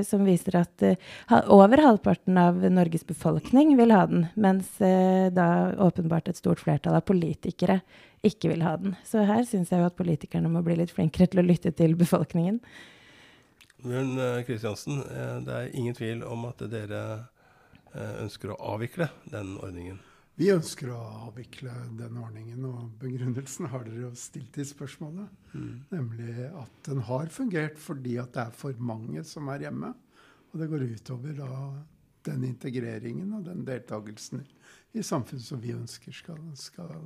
[0.06, 0.82] som viser at
[1.52, 5.46] over halvparten av Norges befolkning vil ha den, mens da
[5.82, 7.80] åpenbart et stort flertall av politikere
[8.24, 8.96] ikke vil ha den.
[9.06, 11.96] Så her syns jeg jo at politikerne må bli litt flinkere til å lytte til
[11.98, 12.60] befolkningen.
[13.84, 17.00] Bjørn Kristiansen, eh, eh, det er ingen tvil om at dere
[17.92, 19.98] eh, ønsker å avvikle den ordningen?
[20.40, 25.28] Vi ønsker å avvikle den ordningen, og begrunnelsen har dere jo stilt i spørsmålet.
[25.52, 25.84] Mm.
[25.92, 29.92] Nemlig at den har fungert fordi at det er for mange som er hjemme.
[30.50, 31.52] Og det går utover da
[32.24, 34.42] den integreringen og den deltakelsen
[34.96, 36.98] i samfunnet som vi ønsker skal, skal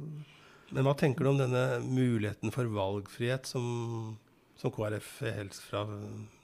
[0.71, 4.17] Men hva tenker du om denne muligheten for valgfrihet som,
[4.57, 6.38] som KrF helst fra Eh,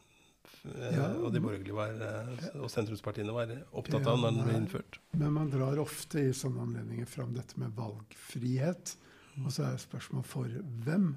[0.64, 1.08] ja.
[1.20, 4.98] og de borgerlige var, eh, og sentrumspartiene var opptatt av når den ble innført.
[5.18, 8.96] Men man drar ofte i sånne anledninger fram dette med valgfrihet.
[9.42, 11.08] Og så er spørsmålet for hvem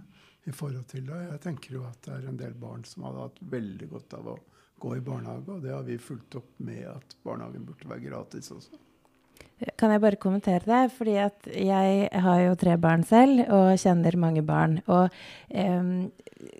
[0.47, 1.19] i forhold til det.
[1.31, 4.31] Jeg tenker jo at det er en del barn som hadde hatt veldig godt av
[4.33, 4.37] å
[4.81, 8.51] gå i barnehage, og det har vi fulgt opp med at barnehagen burde være gratis
[8.53, 8.77] også.
[9.57, 10.83] Kan jeg bare kommentere det?
[10.93, 14.77] Fordi at jeg har jo tre barn selv og kjenner mange barn.
[14.85, 15.09] Og
[15.49, 16.11] um,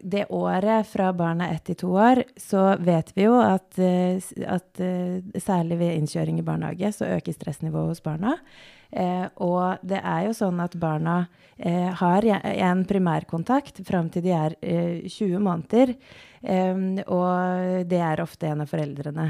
[0.01, 4.17] det året fra barna er ett til to år, så vet vi jo at, uh,
[4.49, 8.33] at uh, særlig ved innkjøring i barnehage så øker stressnivået hos barna.
[8.87, 11.25] Eh, og det er jo sånn at barna
[11.99, 15.91] har en primærkontakt fram til de er 20 måneder.
[17.03, 19.25] Og det er ofte en av foreldrene.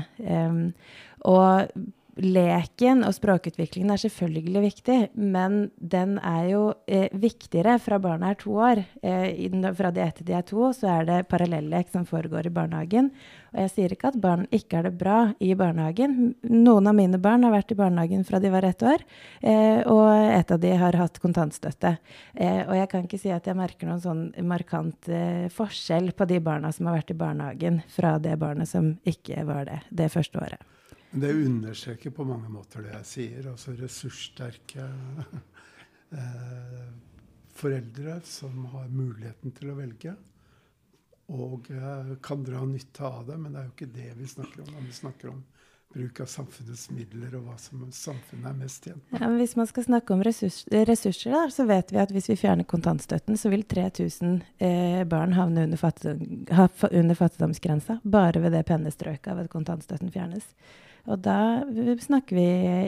[1.31, 1.73] Og
[2.21, 8.39] leken og språkutviklingen er selvfølgelig viktig, men den er jo eh, viktigere fra barna er
[8.41, 8.83] to år.
[9.01, 13.11] Eh, fra de etter de er to, så er det parallellek som foregår i barnehagen.
[13.53, 16.35] Og jeg sier ikke at barn ikke har det bra i barnehagen.
[16.51, 19.03] Noen av mine barn har vært i barnehagen fra de var ett år,
[19.41, 21.97] eh, og et av de har hatt kontantstøtte.
[22.35, 26.29] Eh, og jeg kan ikke si at jeg merker noen sånn markant eh, forskjell på
[26.29, 30.11] de barna som har vært i barnehagen, fra det barnet som ikke var det det
[30.13, 30.76] første året.
[31.17, 33.51] Det understreker på mange måter det jeg sier.
[33.51, 34.85] Altså ressurssterke
[36.17, 36.87] eh,
[37.57, 40.13] foreldre som har muligheten til å velge,
[41.33, 43.37] og eh, kan dra nytte av det.
[43.41, 45.45] Men det er jo ikke det vi snakker om vi snakker om
[45.93, 49.21] bruk av samfunnets midler og hva som samfunnet er mest tjent med.
[49.23, 52.67] Ja, hvis man skal snakke om ressurs, ressurser, så vet vi at hvis vi fjerner
[52.67, 56.43] kontantstøtten, så vil 3000 eh, barn havne under, fattigdom,
[56.91, 60.45] under fattigdomsgrensa bare ved det pennestrøket av at kontantstøtten fjernes.
[61.07, 61.63] Og da
[62.03, 62.47] snakker vi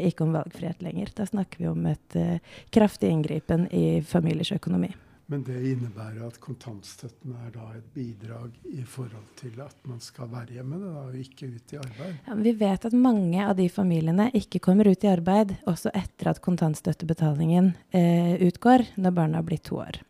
[0.10, 1.14] ikke om valgfrihet lenger.
[1.16, 4.92] Da snakker vi om et uh, kraftig inngripen i familiers økonomi.
[5.30, 10.26] Men det innebærer at kontantstøtten er da et bidrag i forhold til at man skal
[10.32, 12.16] være hjemme da, og ikke ut i arbeid?
[12.26, 16.32] Ja, vi vet at mange av de familiene ikke kommer ut i arbeid også etter
[16.32, 20.02] at kontantstøttebetalingen eh, utgår, når barna har blitt to år.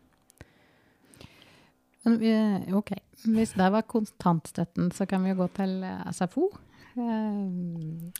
[2.08, 2.94] Men, ok,
[3.28, 6.48] Hvis det var kontantstøtten, så kan vi jo gå til eh, SFO.
[6.96, 8.10] Eh,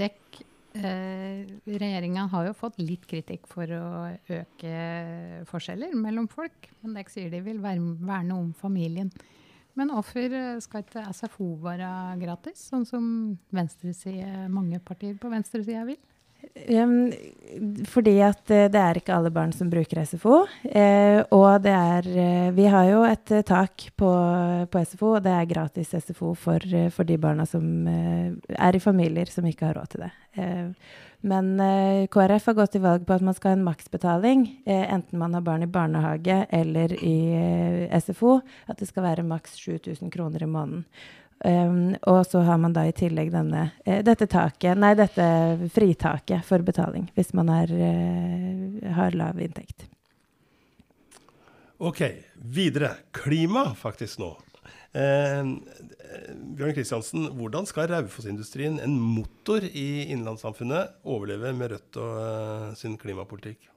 [0.00, 3.86] dekk Eh, Regjeringa har jo fått litt kritikk for å
[4.30, 4.74] øke
[5.50, 6.70] forskjeller mellom folk.
[6.82, 9.10] Men Dekk sier de vil verne om familien.
[9.78, 11.88] Men hvorfor skal ikke SFO være
[12.20, 13.04] gratis, sånn som
[13.50, 15.98] mange partier på venstresida vil?
[16.70, 17.12] Um,
[17.88, 20.42] fordi at uh, det er ikke alle barn som bruker SFO.
[20.64, 24.10] Uh, og det er uh, Vi har jo et tak på,
[24.70, 29.30] på, SFO, og det er gratis SFO for, for de barna som er i familier
[29.30, 30.10] som ikke har råd til det.
[31.20, 31.48] men
[32.08, 35.44] KrF har gått til valg på at man skal ha en maksbetaling, enten man har
[35.44, 37.18] barn i barnehage eller i
[38.00, 38.40] SFO.
[38.68, 40.86] At det skal være maks 7000 kroner i måneden.
[41.40, 45.24] Um, og så har man da i tillegg denne, uh, dette taket, nei, dette
[45.72, 49.86] fritaket for betaling hvis man er, uh, har lav inntekt.
[51.80, 52.02] Ok,
[52.36, 52.92] videre.
[53.16, 54.34] Klima faktisk nå.
[54.92, 55.56] Uh,
[56.58, 63.70] Bjørn Kristiansen, hvordan skal Raufoss-industrien, en motor i innlandssamfunnet, overleve med Rødt og sin klimapolitikk?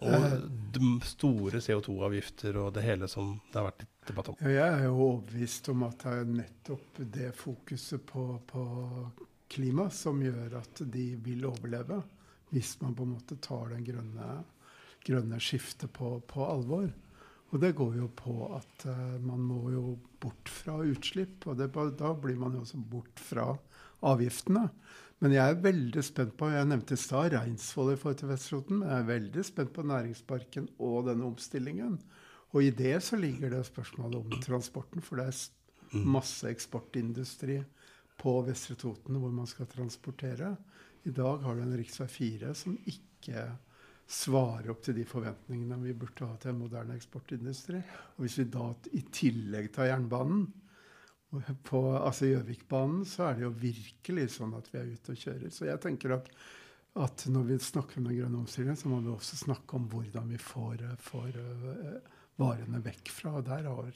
[0.00, 5.68] Og store CO2-avgifter og det hele som det har vært debatt jeg er jo overbevist
[5.72, 8.64] om at det er nettopp det fokuset på, på
[9.50, 12.00] klima som gjør at de vil overleve.
[12.50, 14.30] Hvis man på en måte tar den grønne,
[15.06, 16.88] grønne skiftet på, på, alvor.
[17.50, 21.46] Og det går jo på at uh, man må jo bort fra utslipp.
[21.50, 23.52] Og det, da blir man jo også bort fra
[24.06, 24.68] avgiftene.
[25.20, 28.80] Men jeg er veldig spent på Jeg nevnte stad Reinsvoll i forhold til Vesterålen.
[28.80, 31.98] Men jeg er veldig spent på næringsparken og denne omstillingen.
[32.50, 35.04] Og i det så ligger det spørsmålet om transporten.
[35.04, 35.40] For det er
[35.94, 36.06] mm.
[36.16, 37.60] masse eksportindustri
[38.20, 40.54] på Vestre Toten hvor man skal transportere.
[41.08, 42.06] I dag har du en rv.
[42.10, 43.46] 4 som ikke
[44.10, 47.78] svarer opp til de forventningene vi burde ha til en moderne eksportindustri.
[48.16, 50.48] Og hvis vi da i tillegg tar jernbanen,
[51.62, 55.52] på altså Gjøvikbanen så er det jo virkelig sånn at vi er ute og kjører.
[55.54, 56.26] Så jeg tenker at,
[56.98, 60.32] at når vi snakker om den grønne omstillingen, så må vi også snakke om hvordan
[60.32, 63.36] vi får, får uh, varene vekk fra.
[63.40, 63.90] Og der har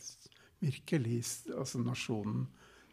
[0.64, 1.20] virkelig
[1.54, 2.46] altså nasjonen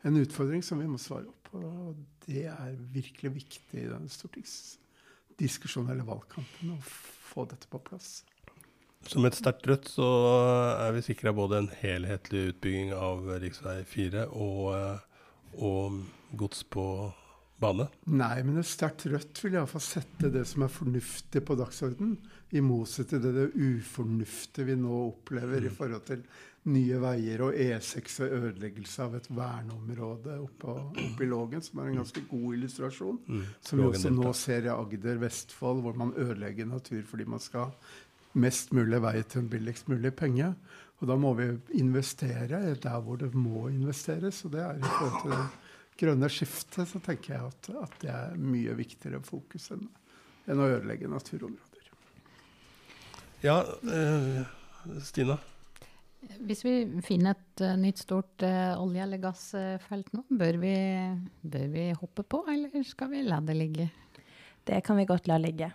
[0.08, 1.62] en utfordring som vi må svare opp på.
[1.62, 8.22] Og det er virkelig viktig i den stortingsdiskusjonen eller valgkampen å få dette på plass.
[9.10, 10.08] Som et sterkt Rødt så
[10.78, 13.56] er vi sikra både en helhetlig utbygging av rv.
[13.90, 15.00] 4 og, eh,
[15.58, 16.04] og
[16.38, 16.86] gods på
[17.62, 17.88] bane.
[18.12, 22.18] Nei, men et sterkt Rødt vil iallfall sette det som er fornuftig på dagsordenen,
[22.52, 25.68] i motsetning til det, det ufornuftige vi nå opplever mm.
[25.70, 26.26] i forhold til
[26.72, 31.90] Nye Veier og E6 og ødeleggelse av et verneområde oppe, oppe i Lågen, som er
[31.90, 33.18] en ganske god illustrasjon.
[33.26, 33.48] Mm.
[33.66, 37.74] Som vi også nå ser i Agder, Vestfold, hvor man ødelegger natur fordi man skal
[38.38, 40.52] mest mulig vei til en billigst mulig penge.
[41.02, 41.50] Og da må vi
[41.82, 44.44] investere der hvor det må investeres.
[44.46, 48.40] Og det er i forhold til grønne skiftet, så tenker jeg at, at det er
[48.40, 49.86] mye viktigere fokus enn,
[50.50, 51.92] enn å ødelegge naturområder.
[53.42, 54.44] Ja, eh,
[55.02, 55.38] Stina?
[56.46, 60.74] Hvis vi finner et uh, nytt stort uh, olje- eller gassfelt nå, bør vi,
[61.42, 63.88] bør vi hoppe på, eller skal vi la det ligge?
[64.70, 65.72] Det kan vi godt la ligge.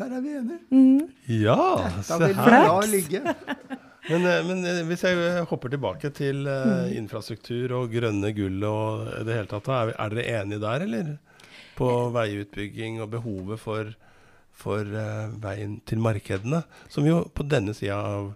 [0.00, 0.58] Der er vi enige.
[0.70, 1.12] Mm.
[1.44, 2.86] Ja, se her.
[2.90, 3.20] ligge.
[4.10, 9.06] Men, eh, men, eh, hvis jeg hopper tilbake til uh, infrastruktur og grønne gull og
[9.24, 11.12] det hele tatt, er, er dere enige der, eller?
[11.78, 13.94] På veiutbygging og behovet for,
[14.54, 14.90] for
[15.42, 16.60] veien til markedene,
[16.92, 18.34] som jo på denne sida av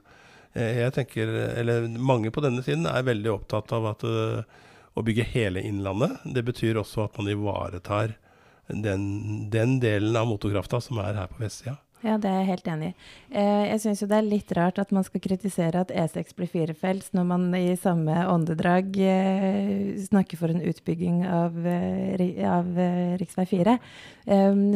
[0.59, 1.28] jeg tenker,
[1.61, 6.16] eller Mange på denne siden er veldig opptatt av at, å bygge hele Innlandet.
[6.35, 8.16] Det betyr også at man ivaretar
[8.66, 9.04] den,
[9.52, 11.76] den delen av motorkrafta som er her på vestsida.
[12.06, 12.94] Ja, det er jeg helt enig i.
[13.28, 16.48] Eh, jeg syns jo det er litt rart at man skal kritisere at E6 blir
[16.48, 22.70] firefelts, når man i samme åndedrag eh, snakker for en utbygging av, eh, av
[23.18, 23.26] rv.
[23.48, 23.74] 4.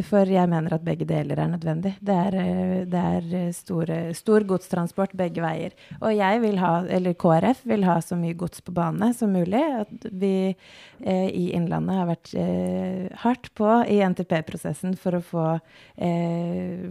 [0.07, 1.95] for jeg mener at begge deler er nødvendig.
[2.01, 2.37] Det er,
[2.91, 5.77] det er store, stor godstransport begge veier.
[6.01, 9.63] Og jeg vil ha, eller KrF vil ha så mye gods på bane som mulig.
[9.83, 10.55] At vi
[11.03, 12.33] i Innlandet har vært
[13.25, 15.47] hardt på i NTP-prosessen for å få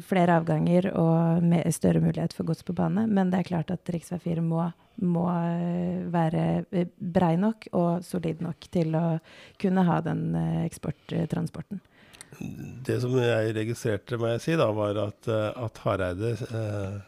[0.06, 3.08] flere flere avganger og større mulighet for gods på bane.
[3.08, 4.18] Men det er klart at rv.
[4.22, 4.70] 4 må,
[5.02, 9.20] må, eh, være eh, brei nok og solid nok til å
[9.62, 11.82] kunne ha den eh, eksporttransporten.
[12.86, 17.00] Det som jeg registrerte, må jeg si, da, var at, at Hareide eh,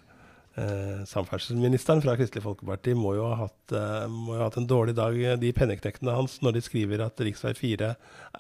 [0.56, 4.68] Eh, samferdselsministeren fra Kristelig Folkeparti må jo, ha hatt, eh, må jo ha hatt en
[4.70, 7.56] dårlig dag, de penneknektene hans, når de skriver at rv.
[7.58, 7.88] 4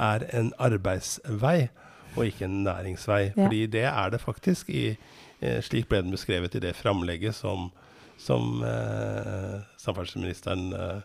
[0.09, 1.71] er en arbeidsvei
[2.15, 3.23] og ikke en næringsvei.
[3.31, 3.45] Ja.
[3.45, 4.69] Fordi det er det faktisk.
[4.69, 4.97] I,
[5.41, 7.71] eh, slik ble den beskrevet i det framlegget som,
[8.17, 11.01] som eh, samferdselsministeren eh,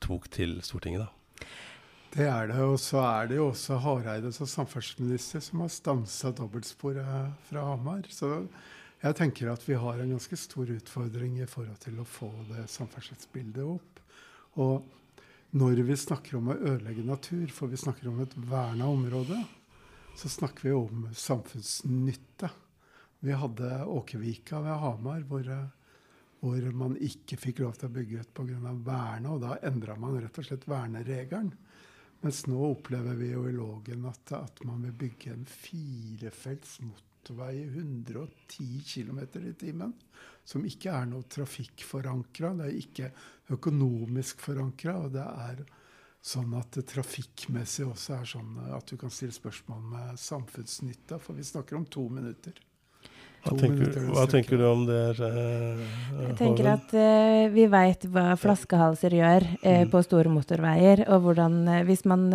[0.00, 1.06] tok til Stortinget.
[1.06, 1.46] da.
[2.12, 2.60] Det er det.
[2.60, 8.04] Og så er det jo også Hareide som samferdselsminister som har stansa dobbeltsporet fra Hamar.
[8.12, 8.44] Så
[9.02, 12.68] jeg tenker at vi har en ganske stor utfordring i forhold til å få det
[12.70, 14.02] samferdselsbildet opp.
[14.60, 14.84] Og
[15.56, 19.40] når vi snakker om å ødelegge natur, for vi snakker om et verna område,
[20.14, 22.50] så snakker vi om samfunnsnytte.
[23.20, 25.46] Vi hadde Åkervika ved Hamar, hvor,
[26.40, 28.72] hvor, man ikke fikk lov til å bygge ut pga.
[28.72, 29.30] vernet.
[29.30, 31.52] Og da endra man rett og slett verneregelen.
[32.22, 37.56] Mens nå opplever vi jo i Lågen at, at, man vil bygge en firefelts motorvei
[37.64, 39.94] i 110 km i timen.
[40.44, 42.52] Som ikke er noe trafikkforankra.
[42.60, 43.10] Det er ikke
[43.56, 44.98] økonomisk forankra.
[45.02, 45.64] Og det er
[46.22, 51.34] Sånn at det trafikkmessig også er sånn at du kan stille spørsmål med samfunnsnytta, for
[51.34, 52.60] vi snakker om to minutter.
[53.42, 55.00] Hva tenker, hva tenker, du om det?
[55.18, 55.80] Uh,
[56.28, 59.90] jeg tenker at uh, vi veit hva flaskehalser gjør uh, mm.
[59.90, 61.02] på store motorveier.
[61.10, 61.58] Og hvordan
[61.88, 62.28] Hvis man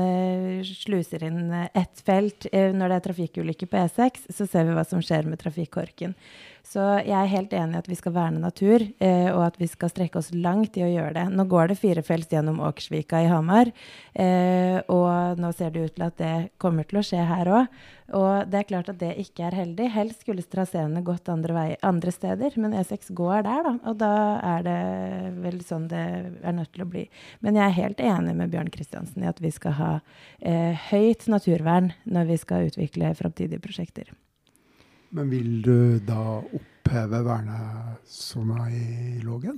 [0.68, 5.00] sluser inn ett felt når det er trafikkulykker på E6, så ser vi hva som
[5.00, 6.18] skjer med trafikkorken.
[6.68, 9.70] Så jeg er helt enig i at vi skal verne natur, eh, og at vi
[9.72, 11.24] skal strekke oss langt i å gjøre det.
[11.32, 13.72] Nå går det firefelts gjennom Åkersvika i Hamar,
[14.12, 17.80] eh, og nå ser det ut til at det kommer til å skje her òg.
[18.20, 19.88] Og det er klart at det ikke er heldig.
[19.96, 23.74] Helst skulle traseene gått andre, vei, andre steder, men E6 går der, da.
[23.88, 24.14] Og da
[24.52, 24.78] er det
[25.48, 26.04] vel sånn det
[26.44, 27.08] er nødt til å bli.
[27.40, 29.92] Men jeg er helt enig med Bjørn Kristiansen i at vi skal ha
[30.40, 34.12] eh, høyt naturvern når vi skal utvikle framtidige prosjekter.
[35.18, 39.58] Men vil du da oppheve vernesona i Lågen?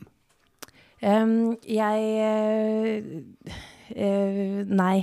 [1.04, 3.02] Um, jeg
[3.90, 4.98] uh, Nei.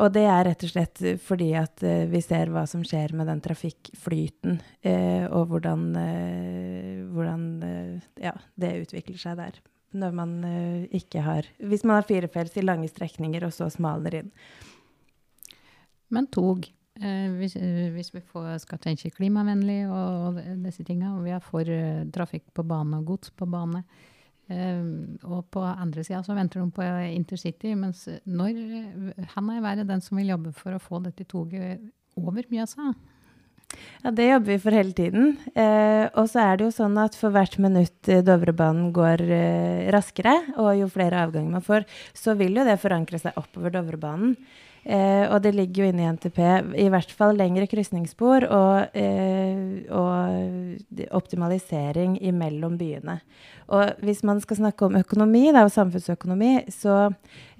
[0.00, 3.28] Og det er rett og slett fordi at uh, vi ser hva som skjer med
[3.28, 4.56] den trafikkflyten,
[4.88, 5.84] uh, og hvordan,
[7.12, 7.44] hvordan
[8.24, 9.60] ja, det utvikler seg der.
[9.98, 10.32] Når man
[10.92, 14.32] ikke har Hvis man har firefelts i lange strekninger, og så smaler inn.
[16.12, 16.68] Men tog
[17.38, 21.44] hvis, eh, hvis, vi får, skal tenke klimavennlig og, og disse tingene, og vi har
[21.44, 23.84] for uh, trafikk på bane og gods på bane.
[24.48, 27.74] Og på andre sida så venter de på intercity.
[27.76, 28.56] Mens når
[29.34, 31.82] han er være den som vil jobbe for å få dette toget
[32.16, 32.94] over Mjøsa?
[34.02, 35.34] Ja, det jobber vi for hele tiden.
[35.52, 40.34] Eh, og så er det jo sånn at for hvert minutt Dovrebanen går eh, raskere,
[40.56, 41.84] og jo flere avganger man får,
[42.16, 44.36] så vil jo det forankre seg oppover Dovrebanen.
[44.88, 46.38] Eh, og det ligger jo inne i NTP
[46.80, 53.18] i hvert fall lengre krysningsspor og, eh, og, optimalisering imellom byene.
[53.68, 57.10] Og hvis man skal snakke om økonomi da, og samfunnsøkonomi, så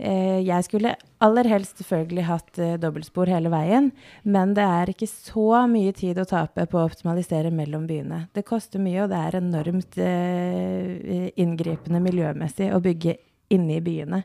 [0.01, 3.91] eh, jeg skulle aller helst selvfølgelig hatt eh, dobbeltspor hele veien,
[4.25, 8.25] men det er ikke så mye tid å tape på å optimalisere mellom byene.
[8.33, 13.19] Det koster mye, og det er enormt eh, inngripende miljømessig å bygge
[13.53, 14.25] inne i byene.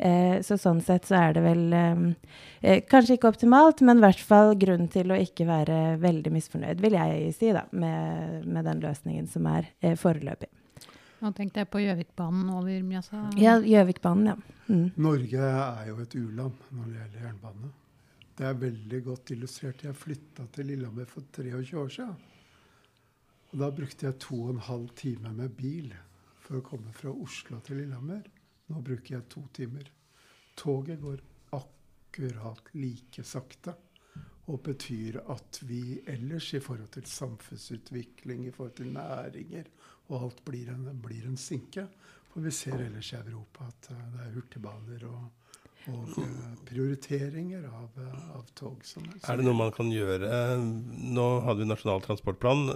[0.00, 1.98] Eh, så sånn sett så er det vel eh,
[2.64, 6.80] eh, kanskje ikke optimalt, men i hvert fall grunn til å ikke være veldig misfornøyd,
[6.80, 10.48] vil jeg si, da, med, med den løsningen som er eh, foreløpig.
[11.20, 13.26] Nå tenkte jeg på Gjøvikbanen over Mjøsa.
[13.36, 14.56] Ja, Gjøvikbanen, ja.
[14.70, 14.86] Mm.
[15.04, 17.72] Norge er jo et u-land når det gjelder jernbane.
[18.40, 19.84] Det er veldig godt illustrert.
[19.84, 22.14] Jeg flytta til Lillehammer for 23 år siden.
[23.50, 25.92] Og da brukte jeg to og en halv time med bil
[26.40, 28.24] for å komme fra Oslo til Lillehammer.
[28.70, 29.90] Nå bruker jeg to timer.
[30.58, 31.22] Toget går
[31.56, 33.74] akkurat like sakte.
[34.50, 39.68] Og betyr at vi ellers i forhold til samfunnsutvikling, i forhold til næringer
[40.10, 41.86] og alt blir en, blir en sinke.
[42.30, 45.39] For vi ser ellers i Europa at uh, det er hurtigbaner og,
[45.88, 48.82] og eh, prioriteringer av, eh, av tog.
[48.84, 50.28] Som, som Er det noe man kan gjøre?
[51.16, 52.66] Nå hadde vi Nasjonal transportplan.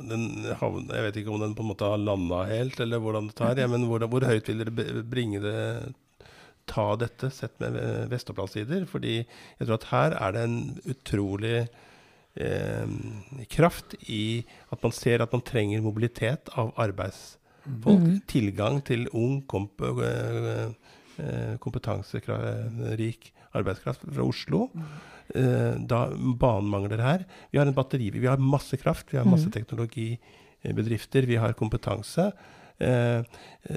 [0.61, 3.37] Havn, jeg vet ikke om den på en måte har landa helt, eller hvordan det
[3.41, 3.61] tar.
[3.61, 5.59] Ja, men hvor, hvor høyt vil dere bringe det
[6.71, 7.77] ta dette, sett med
[8.13, 8.87] Vestopplandsider?
[8.89, 11.57] Fordi jeg tror at her er det en utrolig
[12.41, 12.99] eh,
[13.53, 17.39] kraft i at man ser at man trenger mobilitet av arbeidsfolk.
[18.01, 18.23] Mhm.
[18.31, 20.73] Tilgang til ung, komp eh,
[21.63, 24.69] kompetanserik arbeidskraft fra Oslo.
[25.35, 27.25] Eh, da banen mangler her.
[27.53, 29.53] Vi har en batteri, vi har masse kraft, vi har masse Mhm.
[29.57, 32.33] teknologibedrifter, vi har kompetanse.
[32.79, 33.23] Eh,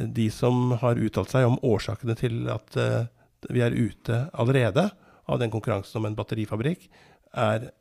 [0.08, 3.06] de som har uttalt seg om årsakene til at eh,
[3.50, 4.90] vi er ute allerede
[5.30, 6.88] av den konkurransen om en batterifabrikk,
[7.36, 7.72] er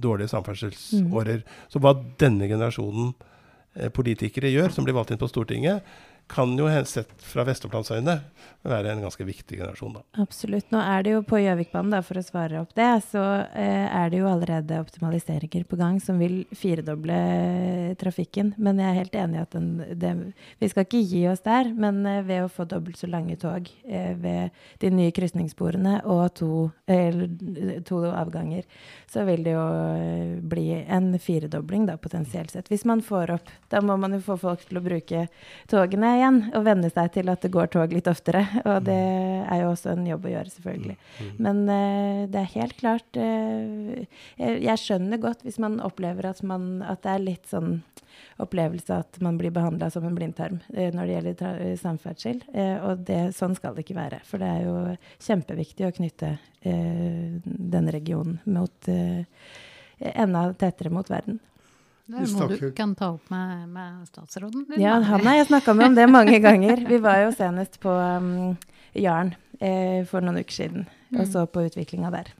[0.00, 1.42] dårlige samferdselsårer.
[1.68, 3.12] Så hva denne generasjonen
[3.76, 5.82] eh, politikere gjør, som blir valgt inn på Stortinget,
[6.30, 8.18] kan jo sett fra Vestopplandsøyne
[8.62, 10.02] være en ganske viktig generasjon, da.
[10.22, 10.68] Absolutt.
[10.70, 13.22] Nå er det jo på Gjøvikbanen, da, for å svare opp det, så
[13.58, 17.18] eh, er det jo allerede optimaliseringer på gang som vil firedoble
[18.00, 18.52] trafikken.
[18.62, 19.68] Men jeg er helt enig i at den,
[19.98, 20.12] det,
[20.62, 21.72] vi skal ikke gi oss der.
[21.74, 26.24] Men eh, ved å få dobbelt så lange tog eh, ved de nye krysningssporene og
[26.38, 26.52] to,
[27.88, 28.68] to avganger,
[29.10, 29.66] så vil det jo
[29.98, 32.70] eh, bli en firedobling da, potensielt sett.
[32.70, 35.26] Hvis man får opp Da må man jo få folk til å bruke
[35.70, 38.44] togene igjen og venne seg til at det går tog litt oftere.
[38.62, 40.96] Og det er jo også en jobb å gjøre, selvfølgelig.
[41.42, 46.82] Men uh, det er helt klart uh, jeg, skjønner godt hvis man opplever at, man,
[46.86, 47.80] at det er litt sånn
[48.42, 52.42] opplevelse at man blir behandla som en blindtarm uh, når det gjelder samferdsel.
[52.88, 54.22] Og det, sånn skal det ikke være.
[54.28, 54.76] For det er jo
[55.22, 58.90] kjempeviktig å knytte denne regionen mot
[59.98, 61.40] enda tettere mot verden.
[62.12, 64.66] Det er Vi noe du kan ta opp med, med statsråden.
[64.80, 66.84] Ja, han har jeg snakka med om det mange ganger.
[66.88, 68.52] Vi var jo senest på um,
[68.92, 70.86] Jaren eh, for noen uker siden
[71.16, 72.32] og så på utviklinga der.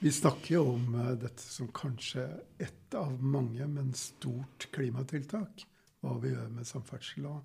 [0.00, 2.26] Vi snakker jo om uh, dette som kanskje
[2.60, 5.64] ett av mange, men stort klimatiltak.
[6.04, 7.28] Hva vi gjør med samferdsel.
[7.28, 7.40] Og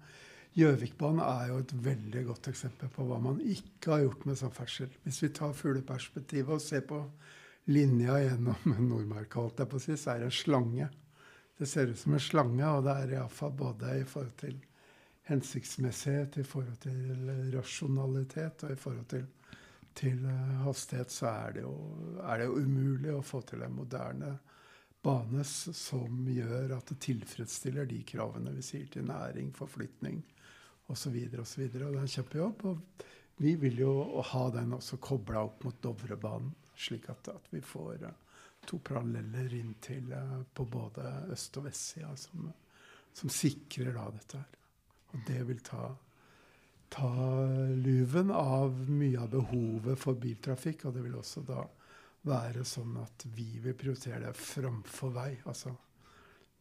[0.59, 4.89] Gjøvikbanen er jo et veldig godt eksempel på hva man ikke har gjort med samferdsel.
[5.05, 6.99] Hvis vi tar fugleperspektivet og ser på
[7.72, 10.89] linja gjennom Nordmarka, holdt jeg på å si, så er det en slange.
[11.62, 14.57] Det ser ut som en slange, og det er iallfall både i forhold til
[15.30, 19.30] hensiktsmessighet, i forhold til rasjonalitet og i forhold til
[19.97, 21.74] til eh, hastighet, så er det, jo,
[22.24, 24.32] er det jo umulig å få til en moderne
[25.01, 30.22] bane som gjør at det tilfredsstiller de kravene vi sier til næring, forflytning
[30.91, 31.18] osv.
[31.41, 31.66] osv.
[31.74, 32.66] Det er en kjempejobb.
[32.70, 33.05] Og
[33.41, 33.93] vi vil jo
[34.32, 38.20] ha den også kobla opp mot Dovrebanen, slik at, at vi får eh,
[38.68, 42.47] to paralleller inn til eh, på både øst- og vestsida som,
[43.14, 44.57] som sikrer da dette her.
[45.12, 45.89] Og det vil ta
[46.91, 47.07] ta
[47.76, 50.86] luven av mye av behovet for biltrafikk.
[50.86, 51.64] Og det vil også da
[52.28, 55.30] være sånn at vi vil prioritere det framfor vei.
[55.47, 55.72] Altså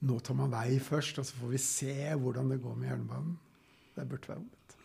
[0.06, 3.34] nå tar man vei først, og så får vi se hvordan det går med jernbanen.
[3.96, 4.78] Det burde være omvendt.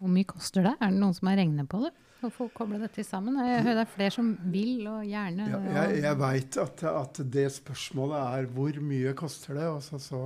[0.00, 0.74] Hvor mye koster det?
[0.80, 1.92] Er det noen som har regnet på det?
[2.24, 3.36] Å få koble dette sammen?
[3.44, 5.46] Jeg hører det er flere som vil og gjerne.
[5.52, 9.66] Ja, jeg jeg veit at, at det spørsmålet er hvor mye koster det?
[9.72, 10.20] Og så, så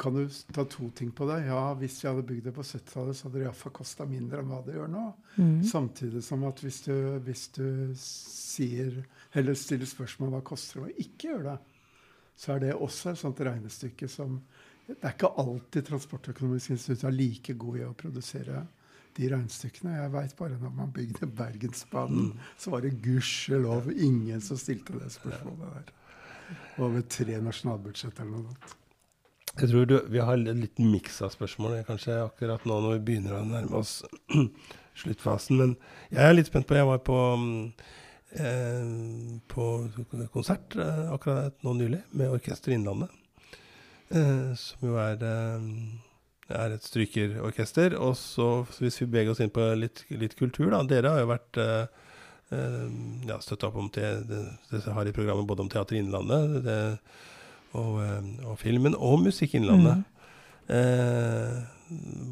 [0.00, 1.42] kan du ta to ting på det.
[1.48, 4.50] Ja, hvis vi hadde bygd det på 70-tallet, så hadde det iallfall kosta mindre enn
[4.50, 5.04] hva det gjør nå.
[5.70, 6.94] Samtidig som at hvis du,
[7.26, 7.68] hvis du
[8.00, 9.00] sier,
[9.32, 11.58] eller stiller spørsmål hva koster det å ikke gjøre det,
[12.34, 14.40] så er det også et sånt regnestykke som
[14.86, 18.66] Det er ikke alltid Transportøkonomisk institutt er like god i å produsere
[19.16, 19.96] de regnestykkene.
[19.96, 25.12] Jeg veit bare når man bygde Bergensbanen, så var det gudskjelov ingen som stilte det
[25.14, 25.92] spørsmålet der.
[26.82, 28.80] Over tre nasjonalbudsjett eller noe sånt.
[29.54, 33.04] Jeg tror du, vi har en liten miks av spørsmål kanskje akkurat nå når vi
[33.08, 34.00] begynner å nærme oss
[35.00, 35.60] sluttfasen.
[35.60, 35.76] Men
[36.10, 37.60] jeg er litt spent på Jeg var på, mm,
[38.42, 38.88] eh,
[39.54, 39.68] på
[40.34, 43.14] konsert eh, akkurat nå nylig med Orkester Innlandet.
[44.14, 47.98] Eh, som jo er, eh, er et strykerorkester.
[47.98, 48.48] Og så,
[48.78, 50.82] hvis vi beveger oss inn på litt, litt kultur, da.
[50.86, 52.00] Dere har jo vært eh,
[53.28, 56.80] ja, støtta opp om det, dere har i programmet både om Teater Innlandet det,
[57.74, 57.96] og,
[58.46, 60.04] og filmen, og Musikk Innlandet.
[60.70, 61.56] Eh,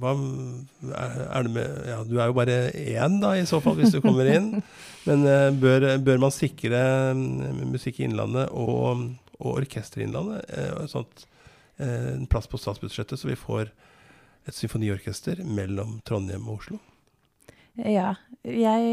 [0.01, 3.77] hva er, er det med Ja, du er jo bare én, da, i så fall,
[3.81, 4.55] hvis du kommer inn.
[5.09, 6.81] Men eh, bør, bør man sikre
[7.19, 9.09] mm, Musikk Innlandet og,
[9.41, 11.27] og Orkester Innlandet eh, sånt,
[11.79, 13.73] en plass på statsbudsjettet, så vi får
[14.49, 16.81] et symfoniorkester mellom Trondheim og Oslo?
[17.73, 18.85] Ja, jeg,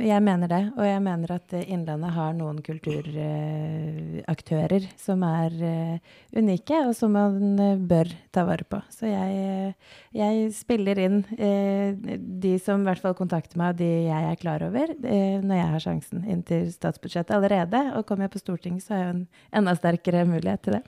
[0.00, 0.72] jeg, mener det.
[0.78, 5.98] Og jeg mener at Innlandet har noen kulturaktører som er uh,
[6.40, 8.80] unike, og som man uh, bør ta vare på.
[8.94, 9.74] Så jeg,
[10.16, 14.64] jeg spiller inn de som i hvert fall kontakter meg, og de jeg er klar
[14.64, 14.86] over,
[15.44, 17.92] når jeg har sjansen inn til statsbudsjettet allerede.
[17.98, 19.26] Og kommer jeg på Stortinget, så har jeg en
[19.60, 20.84] enda sterkere mulighet til det.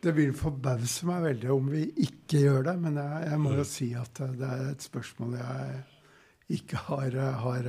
[0.00, 3.64] Det vil forbause meg veldig om vi ikke gjør det, men jeg, jeg må jo
[3.68, 5.80] si at det er et spørsmål jeg
[6.56, 7.66] ikke har, har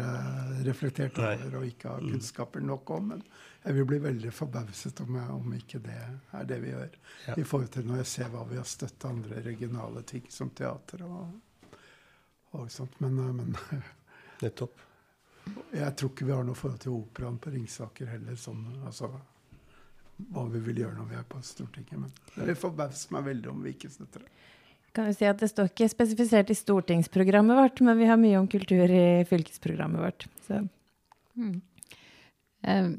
[0.66, 2.14] reflektert over og ikke har mm.
[2.14, 3.12] kunnskaper nok om.
[3.14, 3.26] Men
[3.64, 6.96] jeg vil bli veldig forbauset om, jeg, om ikke det er det vi gjør.
[7.28, 7.36] Ja.
[7.38, 11.04] I forhold til når jeg ser hva vi har støttet andre regionale ting, som teater
[11.06, 11.76] og,
[12.58, 12.98] og sånt.
[13.04, 13.54] Men, men
[14.42, 14.88] Nettopp.
[15.74, 18.38] Jeg tror ikke vi har noe forhold til operaen på Ringsaker heller.
[18.38, 19.12] sånn, altså
[20.30, 21.98] hva vi vil gjøre når vi er på Stortinget.
[21.98, 24.32] Men det forbauser meg veldig om vi ikke støtter det.
[24.92, 28.40] Kan vi si at Det står ikke spesifisert i stortingsprogrammet vårt, men vi har mye
[28.42, 30.28] om kultur i fylkesprogrammet vårt.
[31.40, 31.62] Mm.
[32.62, 32.90] Eh,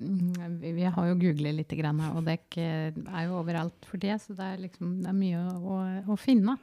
[0.75, 4.17] vi har jo googlet litt, og det er jo overalt for det.
[4.23, 6.57] Så det er, liksom, det er mye å, å, finne.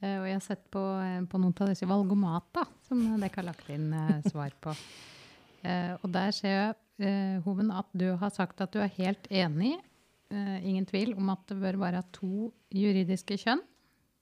[0.00, 0.84] Eh, og jeg har sett på,
[1.28, 4.76] på noen av disse valgomata som dere har lagt inn eh, svar på.
[6.00, 6.78] og der ser jeg,
[7.44, 9.74] Hoven, at du har sagt at du er helt enig
[10.32, 13.62] uh, ingen tvil om at det bør være to juridiske kjønn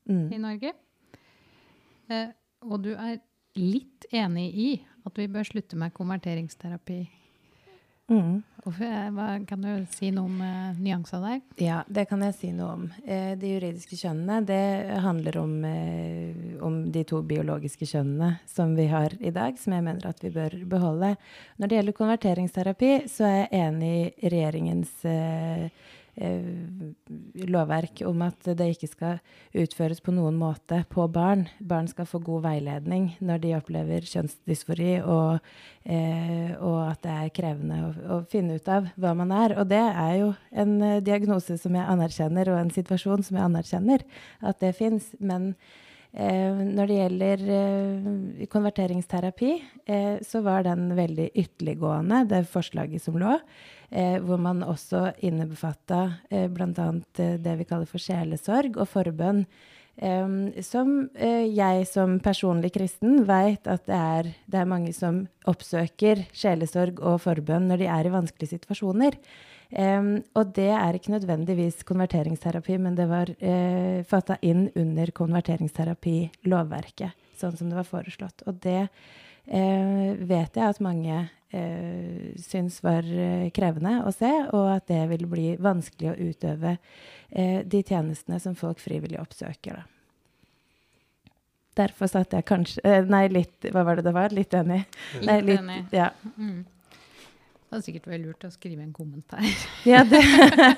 [0.09, 0.27] mm.
[0.35, 0.75] i Norge.
[2.09, 2.31] Uh,
[2.69, 3.21] og du er
[3.59, 4.69] litt enig i
[5.09, 7.03] at vi bør slutte med konverteringsterapi.
[8.09, 8.41] Mm.
[8.65, 11.41] Hva, kan du si noe om uh, nyanser der?
[11.61, 12.87] Ja, det kan jeg si noe om.
[13.05, 18.89] Eh, de juridiske kjønnene det handler om, eh, om, de to biologiske kjønnene som vi
[18.89, 21.15] har i dag, som jeg mener at vi bør beholde.
[21.61, 25.98] Når det gjelder konverteringsterapi, så er jeg enig i regjeringens eh, Eh,
[27.49, 29.19] lovverk om at det ikke skal
[29.57, 31.47] utføres på noen måte på barn.
[31.61, 35.39] Barn skal få god veiledning når de opplever kjønnsdysfori, og,
[35.85, 39.57] eh, og at det er krevende å, å, finne ut av hva man er.
[39.61, 43.47] Og det er jo en uh, diagnose som jeg anerkjenner, og en situasjon som jeg
[43.47, 44.07] anerkjenner
[44.43, 45.13] at det fins.
[45.21, 49.51] Men eh, når det gjelder eh, konverteringsterapi,
[50.25, 53.35] så var den veldig ytterliggående, det forslaget som lå
[53.91, 56.01] eh, hvor man også innebefatta
[56.31, 56.89] eh, bl.a.
[57.19, 59.45] Eh, det vi kaller for sjelesorg og forbønn.
[60.63, 67.01] Som jeg som personlig kristen veit at det er, det er, mange som oppsøker sjelesorg
[67.03, 69.17] og forbønn når de er i vanskelige situasjoner.
[69.69, 77.13] Um, og det er ikke nødvendigvis konverteringsterapi, men det var uh, fatta inn under konverteringsterapi-lovverket,
[77.37, 78.43] sånn som det var foreslått.
[78.49, 83.05] Og det uh, vet jeg at mange uh, syns var
[83.53, 88.57] krevende å se, og at det vil bli vanskelig å utøve uh, de tjenestene som
[88.57, 89.83] folk frivillig oppsøker.
[89.83, 89.85] Da.
[91.79, 94.33] Derfor satt jeg kanskje Nei, litt Hva var det det var?
[94.35, 94.81] Litt enig.
[95.21, 95.85] Litt, nei, litt enig.
[95.95, 96.09] Ja.
[96.35, 96.65] Mm.
[97.69, 99.45] Det hadde sikkert vært lurt å skrive en kommentar.
[99.93, 100.23] ja, det,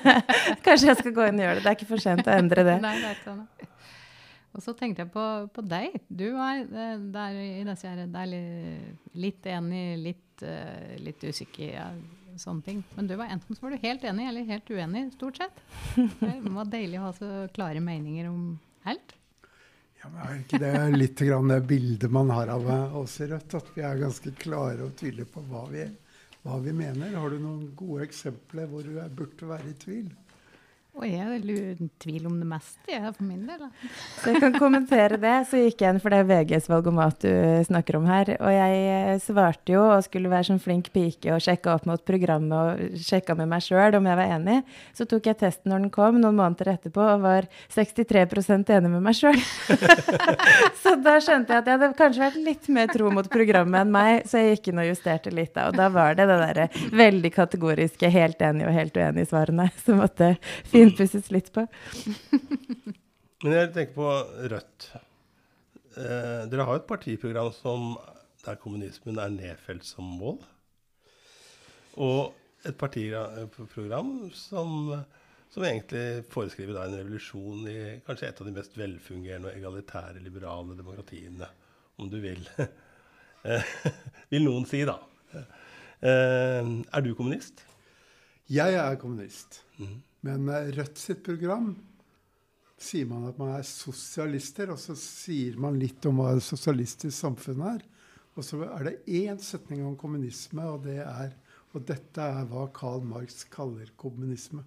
[0.65, 1.63] Kanskje jeg skal gå inn og gjøre det.
[1.63, 2.73] Det er ikke for sent å endre det.
[2.83, 3.45] nei, det er sånn.
[4.51, 5.25] Og så tenkte jeg på,
[5.55, 5.95] på deg.
[6.11, 6.65] Du er,
[7.13, 8.33] der, i disse her, der
[9.23, 11.69] litt enig, litt uh, litt usikker.
[11.77, 11.87] Ja,
[12.35, 12.83] sånne ting.
[12.97, 15.63] Men du var enten så var du helt enig eller helt uenig, stort sett.
[15.95, 18.45] Det var deilig å ha så klare meninger om
[18.91, 19.15] alt.
[20.01, 22.67] Ja, men Er ikke det litt grann det bildet man har av
[22.97, 23.55] oss i Rødt?
[23.59, 25.85] At vi er ganske klare og tydelige på hva vi,
[26.41, 27.13] hva vi mener?
[27.17, 30.11] Har du noen gode eksempler hvor du burde være i tvil?
[30.91, 33.61] Og jeg er veldig tvil om det meste, jeg, for min del.
[34.19, 35.35] Så jeg kan kommentere det.
[35.47, 37.31] Så gikk jeg inn for det VGs valgomat du
[37.69, 38.33] snakker om her.
[38.35, 42.03] Og jeg eh, svarte jo og skulle være sånn flink pike og sjekka opp mot
[42.03, 44.57] programmet og sjekka med meg sjøl om jeg var enig.
[44.97, 49.07] Så tok jeg testen når den kom, noen måneder etterpå, og var 63% enig med
[49.07, 49.39] meg sjøl.
[50.83, 53.95] så da skjønte jeg at jeg hadde kanskje vært litt mer tro mot programmet enn
[53.95, 55.69] meg, så jeg gikk inn og justerte litt da.
[55.71, 56.69] Og da var det det derre
[56.99, 60.33] veldig kategoriske helt enig og helt uenig-svarene som måtte
[60.67, 61.65] finne finpusses litt på.
[63.43, 64.09] Men jeg tenker på
[64.51, 64.91] Rødt.
[65.97, 67.95] Eh, dere har et partiprogram som,
[68.45, 70.37] der kommunismen er nedfelt som mål.
[72.01, 74.93] Og et partiprogram som,
[75.51, 80.77] som egentlig foreskriver en revolusjon i kanskje et av de mest velfungerende og egalitære liberale
[80.77, 81.49] demokratiene,
[82.01, 82.45] om du vil.
[83.41, 83.69] Eh,
[84.29, 84.99] vil noen si, da.
[85.33, 87.63] Eh, er du kommunist?
[88.53, 89.63] Jeg er kommunist.
[89.79, 89.95] Mm.
[90.25, 91.73] Men Rødt sitt program
[92.81, 97.13] sier man at man er sosialister, og så sier man litt om hva et sosialistisk
[97.15, 97.85] samfunn er.
[98.37, 101.33] Og så er det én setning om kommunisme, og, det er,
[101.75, 104.63] og dette er hva Karl Marx kaller kommunisme.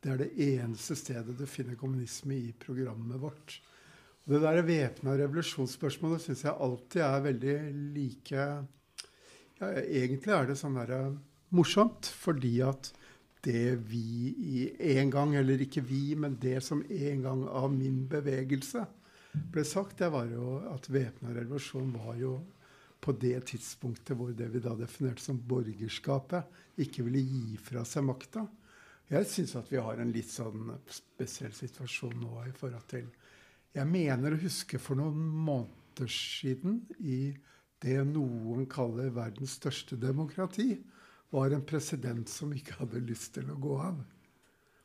[0.00, 3.58] Det er det eneste stedet du finner kommunisme i programmet vårt.
[4.30, 7.56] Det der væpna revolusjonsspørsmålet syns jeg alltid er veldig
[7.96, 8.44] like
[9.60, 11.00] ja, Egentlig er det sånn derre
[11.56, 12.92] morsomt, fordi at
[13.44, 14.62] det vi i
[14.98, 18.84] en gang, eller ikke vi, men det som en gang av min bevegelse
[19.52, 22.34] ble sagt, det var jo at væpna revolusjon var jo
[23.00, 26.48] på det tidspunktet hvor det vi da definerte som borgerskapet,
[26.80, 28.44] ikke ville gi fra seg makta.
[29.10, 33.08] Jeg syns at vi har en litt sånn spesiell situasjon nå i forhold til
[33.74, 37.32] Jeg mener å huske for noen måneder siden i
[37.80, 40.74] det noen kaller verdens største demokrati,
[41.30, 44.00] var en president som ikke hadde lyst til å gå av.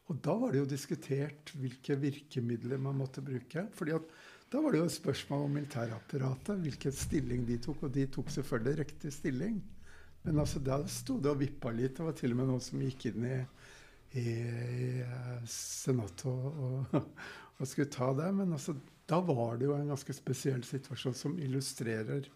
[0.05, 3.67] Og da var det jo diskutert hvilke virkemidler man måtte bruke.
[3.73, 4.09] fordi at
[4.51, 7.87] da var det jo et spørsmål om militærapparatet, hvilken stilling de tok.
[7.87, 9.57] Og de tok selvfølgelig riktig stilling.
[10.23, 11.97] Men altså, da sto det og vippa litt.
[11.97, 13.39] Det var til og med noen som gikk inn i,
[14.21, 17.09] i, i Senatet og, og,
[17.57, 18.29] og, skulle ta det.
[18.37, 18.77] Men altså,
[19.09, 22.29] da var det jo en ganske spesiell situasjon som illustrerer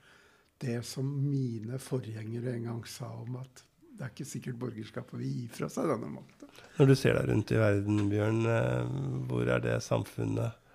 [0.59, 3.63] det som mine forgjengere en gang sa om at
[3.99, 6.47] det er ikke sikkert borgerskapet vil gi fra seg denne makta.
[6.77, 8.93] Når du ser deg rundt i verden, Bjørn, eh,
[9.27, 10.69] hvor er det samfunnet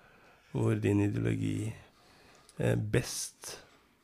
[0.51, 3.55] hvor din ideologi eh, best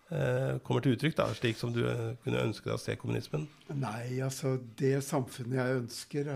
[0.10, 1.84] eh, kommer til uttrykk, da, slik som du
[2.24, 3.46] kunne ønske deg å se kommunismen?
[3.78, 6.34] Nei, altså det samfunnet jeg ønsker,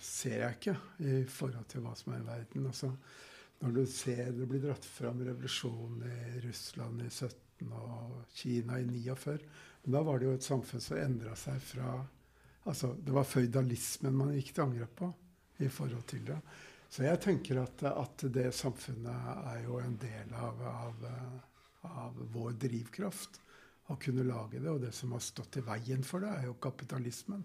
[0.00, 2.70] ser jeg ikke i forhold til hva som er i verden.
[2.72, 2.94] Altså,
[3.60, 8.88] når du ser det blir dratt fram revolusjon i Russland i 17 og Kina i
[8.88, 9.38] 49
[9.84, 11.98] men da var det jo et samfunn som endra seg fra
[12.64, 15.10] Altså, det var føydalismen man gikk til angrep på
[15.64, 16.38] i forhold til det.
[16.88, 21.06] Så jeg tenker at, at, det samfunnet er jo en del av, av,
[21.90, 23.40] av, vår drivkraft.
[23.92, 24.70] Å kunne lage det.
[24.70, 27.42] Og det som har stått i veien for det, er jo kapitalismen.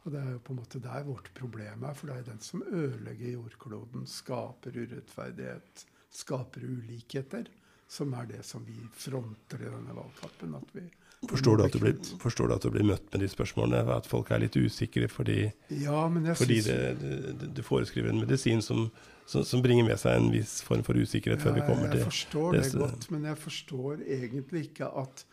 [0.00, 2.40] Og det er jo på en måte der vårt problem er, for det er den
[2.44, 5.84] som ødelegger jordkloden, skaper urettferdighet,
[6.22, 7.50] skaper ulikheter,
[7.90, 10.56] som er det som vi fronter i denne valgkampen.
[10.56, 10.86] at vi
[11.28, 13.82] Forstår du, blir, forstår du, at du blir, møtt med de spørsmålene?
[13.92, 16.04] At folk er litt usikre fordi, ja,
[16.38, 18.86] fordi det, det, du foreskriver en medisin som,
[19.28, 22.00] som, som, bringer med seg en viss form for usikkerhet ja, før vi kommer til
[22.00, 25.26] Jeg forstår det, det godt, men jeg forstår egentlig ikke at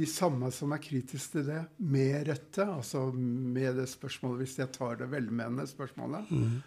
[0.00, 4.74] de samme som er kritiske til det, med rette, altså med det spørsmålet, hvis jeg
[4.74, 6.60] tar det velmenende spørsmålet, mm.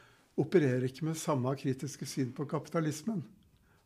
[0.43, 3.23] opererer ikke med samme kritiske syn på kapitalismen.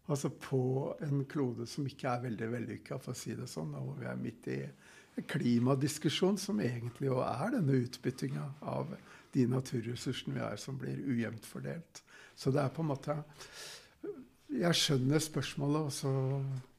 [0.07, 0.59] Altså på
[1.03, 3.73] en klode som ikke er veldig vellykka, for å si det sånn.
[3.75, 4.61] Og vi er midt i
[5.17, 8.93] en klimadiskusjon som egentlig jo er denne utbyttinga av
[9.35, 12.01] de naturressursene vi har, som blir ujevnt fordelt.
[12.37, 13.19] Så det er på en måte
[14.47, 16.11] Jeg skjønner spørsmålet, og så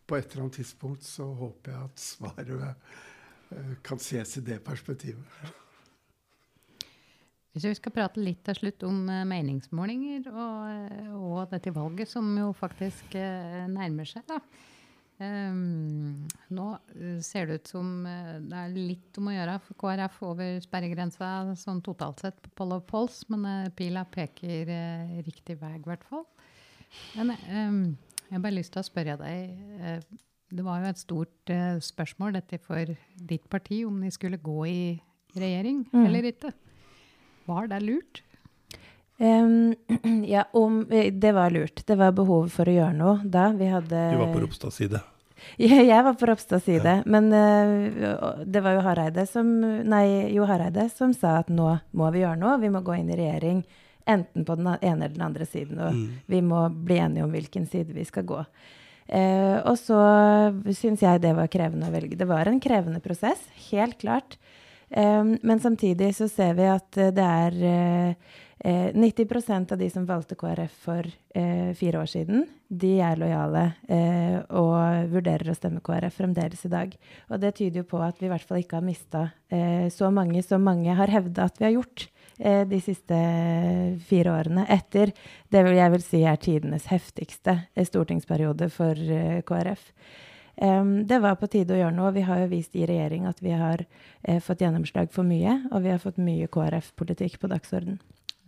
[0.09, 4.62] på et eller annet tidspunkt så håper jeg at svaret eh, kan ses i det
[4.64, 5.43] perspektivet.
[7.57, 12.11] Hvis vi skal prate litt til slutt om uh, meningsmålinger og, uh, og, dette valget,
[12.11, 14.40] som jo faktisk uh, nærmer seg, da.
[15.18, 16.64] Um, nå
[17.26, 21.80] ser det ut som det er litt om å gjøre for KrF over sperregrensa sånn
[21.82, 24.70] totalt sett på poll of polls, men pila peker
[25.26, 26.22] riktig vei, i hvert fall.
[27.18, 27.82] Men um,
[28.28, 30.07] jeg har bare lyst til å spørre deg
[30.55, 31.53] Det var jo et stort
[31.88, 34.80] spørsmål dette for ditt parti, om de skulle gå i
[35.34, 36.05] regjering mm.
[36.05, 36.55] eller ikke.
[37.49, 38.22] Var det lurt?
[39.18, 39.74] Um,
[40.26, 41.86] ja, om, eh, det var lurt.
[41.86, 43.49] Det var behov for å gjøre noe da.
[43.57, 45.01] Vi hadde Du var på Ropstads side?
[45.57, 46.92] Ja, jeg var på Ropstads side.
[46.99, 47.03] Ja.
[47.07, 52.09] Men uh, det var jo Hareide som Nei, Jo Hareide som sa at nå må
[52.14, 52.57] vi gjøre noe.
[52.59, 53.62] Vi må gå inn i regjering
[54.09, 55.78] enten på den ene eller den andre siden.
[55.78, 56.09] Og mm.
[56.26, 58.42] vi må bli enige om hvilken side vi skal gå.
[59.09, 59.99] Uh, og så
[60.76, 62.18] syns jeg det var krevende å velge.
[62.18, 64.36] Det var en krevende prosess, helt klart.
[64.89, 68.36] Men samtidig så ser vi at uh, det er uh,
[68.99, 71.07] 90% av de som valgte KrF for
[71.78, 73.61] fire år siden, de er lojale
[74.59, 76.97] og vurderer å stemme KrF fremdeles i dag.
[77.30, 79.22] Og det tyder jo på at vi i hvert fall ikke har mista
[79.95, 82.09] så mange som mange har hevda at vi har gjort
[82.74, 83.20] de siste
[84.11, 84.66] fire årene.
[84.66, 85.14] Etter
[85.55, 88.99] det jeg vil si er tidenes heftigste stortingsperiode for
[89.47, 89.93] KrF.
[90.59, 92.11] Det var på tide å gjøre noe.
[92.17, 93.85] Vi har jo vist i regjering at vi har
[94.23, 98.01] eh, fått gjennomslag for mye, og vi har fått mye KrF-politikk på dagsorden.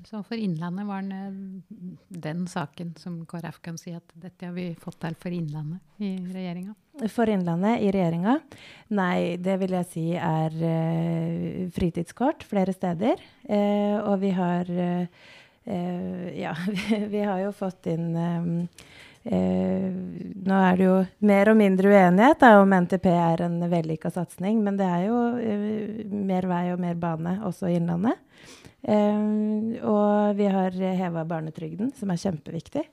[0.07, 1.63] Så for Innlandet var den,
[2.09, 6.15] den saken som KrF kan si at dette har vi fått til for Innlandet i
[6.33, 6.75] regjeringa?
[7.13, 8.39] For Innlandet i regjeringa?
[8.97, 13.21] Nei, det vil jeg si er uh, fritidskort flere steder.
[13.45, 15.29] Uh, og vi har uh,
[16.41, 18.55] Ja, vi, vi, har jo fått inn um,
[19.25, 19.89] Eh,
[20.49, 20.95] nå er det jo
[21.29, 25.19] mer og mindre uenighet da, om NTP er en vellykka satsing, men det er jo
[25.37, 28.17] eh, mer vei og mer bane også i Innlandet.
[28.81, 29.21] Eh,
[29.85, 32.87] og vi har heva barnetrygden, som er kjempeviktig.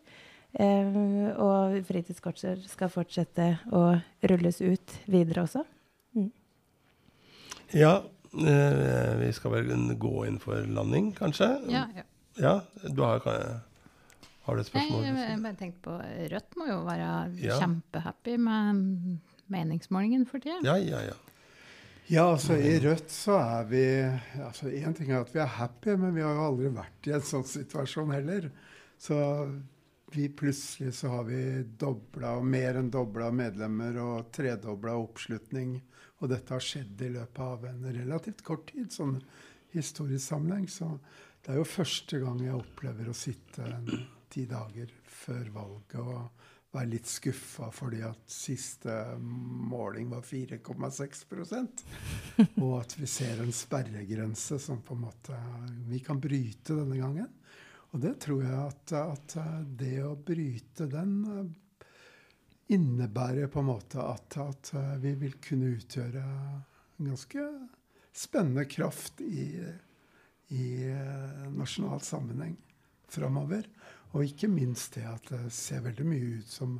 [0.57, 0.99] Eh,
[1.43, 3.87] og fritidskortser skal fortsette å
[4.31, 5.63] rulles ut videre også.
[6.17, 6.29] Mm.
[7.77, 7.93] Ja,
[8.35, 11.53] eh, vi skal vel gå inn for landing, kanskje?
[11.71, 12.07] Ja, ja.
[12.37, 12.59] Ja,
[12.93, 13.23] du har,
[14.47, 15.01] har du et spørsmål?
[15.03, 15.95] Nei, jeg, jeg bare tenkte på
[16.33, 17.07] Rødt må jo være
[17.43, 17.57] Ja.
[17.61, 18.81] kjempehappy med
[19.53, 20.59] meningsmålingen for tida.
[20.65, 21.17] Ja, ja, ja.
[22.07, 23.81] Ja, altså i Rødt så er vi
[24.39, 27.15] altså Én ting er at vi er happy, men vi har jo aldri vært i
[27.17, 28.47] en sånn situasjon heller.
[28.97, 29.17] Så
[30.15, 31.41] vi plutselig så har vi
[31.77, 35.81] dobla, mer enn dobla medlemmer og tredobla oppslutning.
[36.23, 39.17] Og dette har skjedd i løpet av en relativt kort tid, sånn
[39.75, 40.69] historisk sammenheng.
[40.71, 40.87] Så
[41.43, 43.91] det er jo første gang jeg opplever å sitte en,
[44.31, 51.83] ti dager før valget og være litt skuffa fordi at siste måling var 4,6%
[52.63, 55.39] Og at vi ser en sperregrense som på en måte
[55.87, 57.31] vi kan bryte denne gangen.
[57.95, 59.37] Og det tror jeg at, at
[59.79, 61.47] det å bryte den eh,
[62.75, 66.23] innebærer på en måte at, at vi vil kunne utgjøre
[66.97, 67.45] en ganske
[68.17, 69.47] spennende kraft i,
[70.47, 72.57] i eh, nasjonal sammenheng
[73.07, 73.67] framover.
[74.17, 76.79] Og ikke minst det at det ser veldig mye ut som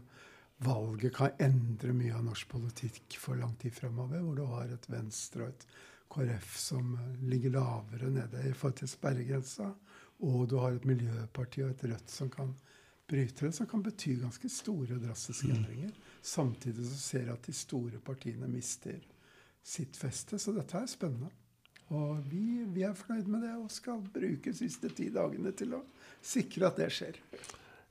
[0.65, 4.23] valget kan endre mye av norsk politikk for lang tid framover.
[4.25, 5.67] Hvor du har et Venstre og et
[6.09, 6.95] KrF som
[7.29, 9.69] ligger lavere nede i forhold til sperregrensa.
[10.25, 12.55] Og du har et Miljøparti og et Rødt som kan
[13.07, 15.93] bryte det, som kan bety ganske store og drastiske endringer.
[16.21, 18.97] Samtidig så ser jeg at de store partiene mister
[19.63, 20.39] sitt feste.
[20.39, 21.29] Så dette er spennende.
[21.95, 25.77] Og vi, vi er fornøyd med det og skal bruke de siste ti dagene til
[25.77, 25.85] å
[26.27, 27.19] sikre at det skjer.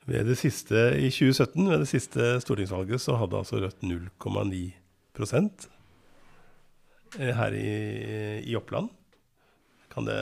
[0.07, 4.61] Ved det siste, I 2017, ved det siste stortingsvalget, så hadde altså Rødt 0,9
[7.19, 7.73] eh, her i,
[8.47, 8.93] i Oppland.
[9.97, 10.17] Det,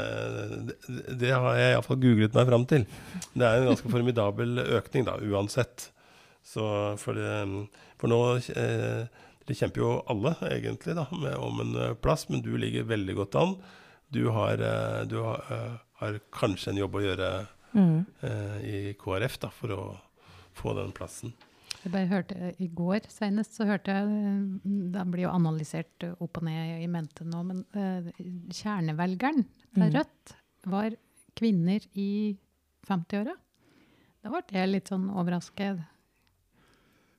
[0.87, 2.85] det, det har jeg iallfall googlet meg fram til.
[3.35, 5.89] Det er en ganske formidabel økning, da, uansett.
[6.47, 6.65] Så
[7.01, 7.69] for, det,
[8.01, 8.19] for nå
[8.53, 9.07] eh,
[9.49, 13.17] Det kjemper jo alle, egentlig, da, med, om en eh, plass, men du ligger veldig
[13.19, 13.57] godt an.
[14.15, 17.31] Du har, eh, du har, har kanskje en jobb å gjøre
[17.75, 18.05] Mm.
[18.23, 19.83] eh, i KrF da, for å
[20.55, 21.35] få den plassen.
[21.85, 26.39] Jeg bare hørte I går senest så hørte jeg mm, Det blir jo analysert opp
[26.41, 28.13] og ned i mente nå, men eh,
[28.55, 29.91] kjernevelgeren til Mm.
[29.91, 30.37] Rødt
[30.71, 30.95] var
[31.35, 32.37] kvinner i
[32.87, 33.35] 50-åra.
[34.23, 35.83] Da ble jeg litt sånn overrasket.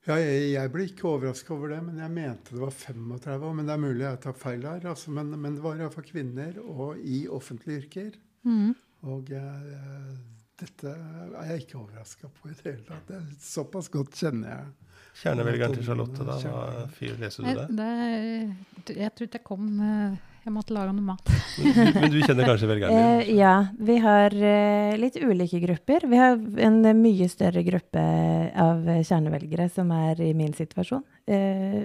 [0.05, 3.53] Ja, jeg, jeg ble ikke overraska over det, men jeg mente det var 35 år.
[3.57, 4.87] Men det er mulig jeg tar feil her.
[4.87, 8.15] Altså, men, men det var iallfall kvinner og i offentlige yrker.
[9.05, 10.15] Og eh,
[10.61, 13.07] dette er jeg ikke overraska på i det hele tatt.
[13.09, 14.69] Det, er såpass godt kjenner jeg.
[15.21, 16.35] Kjernevelgeren til Charlotte, da.
[16.43, 17.65] Hva fyr leser du det?
[17.77, 21.31] det, jeg tror ikke jeg kom eh, Jeg måtte lage noe mat.
[21.63, 23.37] Men, men du kjenner kanskje velgeren Eh, din?
[23.39, 26.05] ja, vi har eh, litt ulike grupper.
[26.11, 26.35] Vi har
[26.67, 28.03] en eh, mye større gruppe
[28.65, 31.01] av eh, kjernevelgere som er i min situasjon.
[31.31, 31.79] Eh,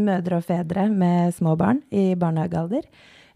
[0.00, 2.86] mødre og fedre med små barn i barnehagealder.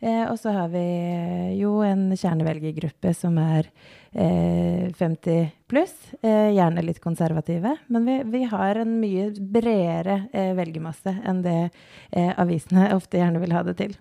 [0.04, 3.70] Eh, og så har vi eh, jo en kjernevelgergruppe som er
[4.12, 7.72] eh, 50 pluss, eh, gjerne litt konservative.
[7.88, 13.40] Men vi, vi har en mye bredere eh, velgermasse enn det eh, avisene ofte gjerne
[13.40, 13.96] vil ha det til.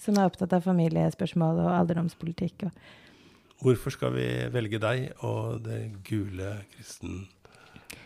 [0.00, 2.68] Som er opptatt av familiespørsmål og alderdomspolitikk.
[2.68, 6.58] Og Hvorfor skal vi velge deg og det gule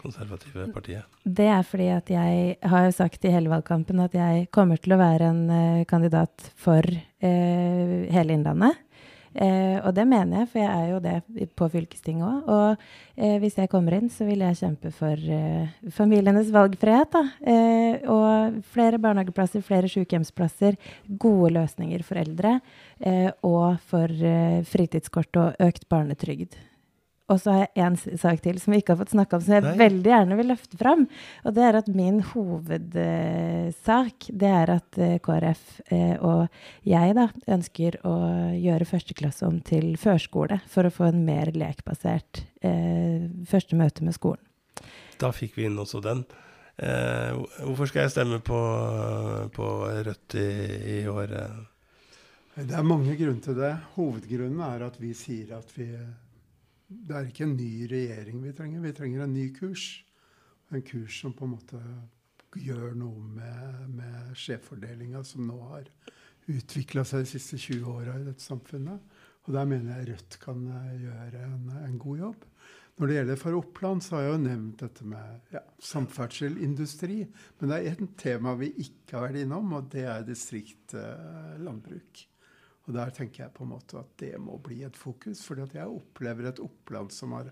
[0.04, 1.04] kristen-konservative partiet?
[1.24, 4.94] det er fordi at jeg har jo sagt i hele valgkampen at jeg kommer til
[4.94, 8.80] å være en uh, kandidat for uh, hele Innlandet.
[9.34, 12.52] Uh, og det mener jeg, for jeg er jo det på fylkestinget òg.
[12.54, 15.18] Og hvis jeg kommer inn, så vil jeg kjempe for
[15.94, 17.14] familienes valgfrihet.
[17.14, 17.22] Da.
[18.10, 20.78] Og flere barnehageplasser, flere sykehjemsplasser,
[21.18, 22.56] gode løsninger for eldre.
[23.46, 24.14] Og for
[24.70, 26.58] fritidskort og økt barnetrygd.
[27.32, 29.54] Og så har jeg en sak til som vi ikke har fått snakka om, som
[29.56, 29.74] jeg Nei.
[29.80, 31.06] veldig gjerne vil løfte fram.
[31.48, 36.52] Og det er at min hovedsak det er at eh, KrF eh, og
[36.84, 38.14] jeg da ønsker å
[38.60, 44.16] gjøre førsteklasse om til førskole for å få en mer lekbasert eh, første møte med
[44.18, 44.44] skolen.
[45.20, 46.26] Da fikk vi inn også den.
[46.76, 47.30] Eh,
[47.62, 48.60] hvorfor skal jeg stemme på,
[49.54, 49.70] på
[50.10, 50.50] Rødt i,
[50.98, 51.38] i år?
[51.40, 51.62] eh?
[52.54, 53.72] Det er mange grunner til det.
[53.96, 55.88] Hovedgrunnen er at vi sier at vi
[56.94, 59.88] Det er ikke en ny regjering vi trenger, vi trenger en ny kurs.
[60.72, 61.80] En kurs som på en måte
[62.54, 65.90] gjør noe med, med skjevfordelinga som nå har
[66.50, 69.20] utvikla seg de siste 20 åra i dette samfunnet.
[69.44, 72.44] Og der mener jeg Rødt kan eh, gjøre en, en god jobb.
[72.94, 77.24] Når det gjelder for Oppland, så har jeg jo nevnt dette med ja, samferdsel, industri.
[77.58, 81.58] Men det er ett tema vi ikke har vært innom, og det er distrikt eh,
[81.64, 82.22] landbruk.
[82.84, 85.42] Og der tenker jeg på en måte at det må bli et fokus.
[85.46, 87.48] For jeg opplever et Oppland som har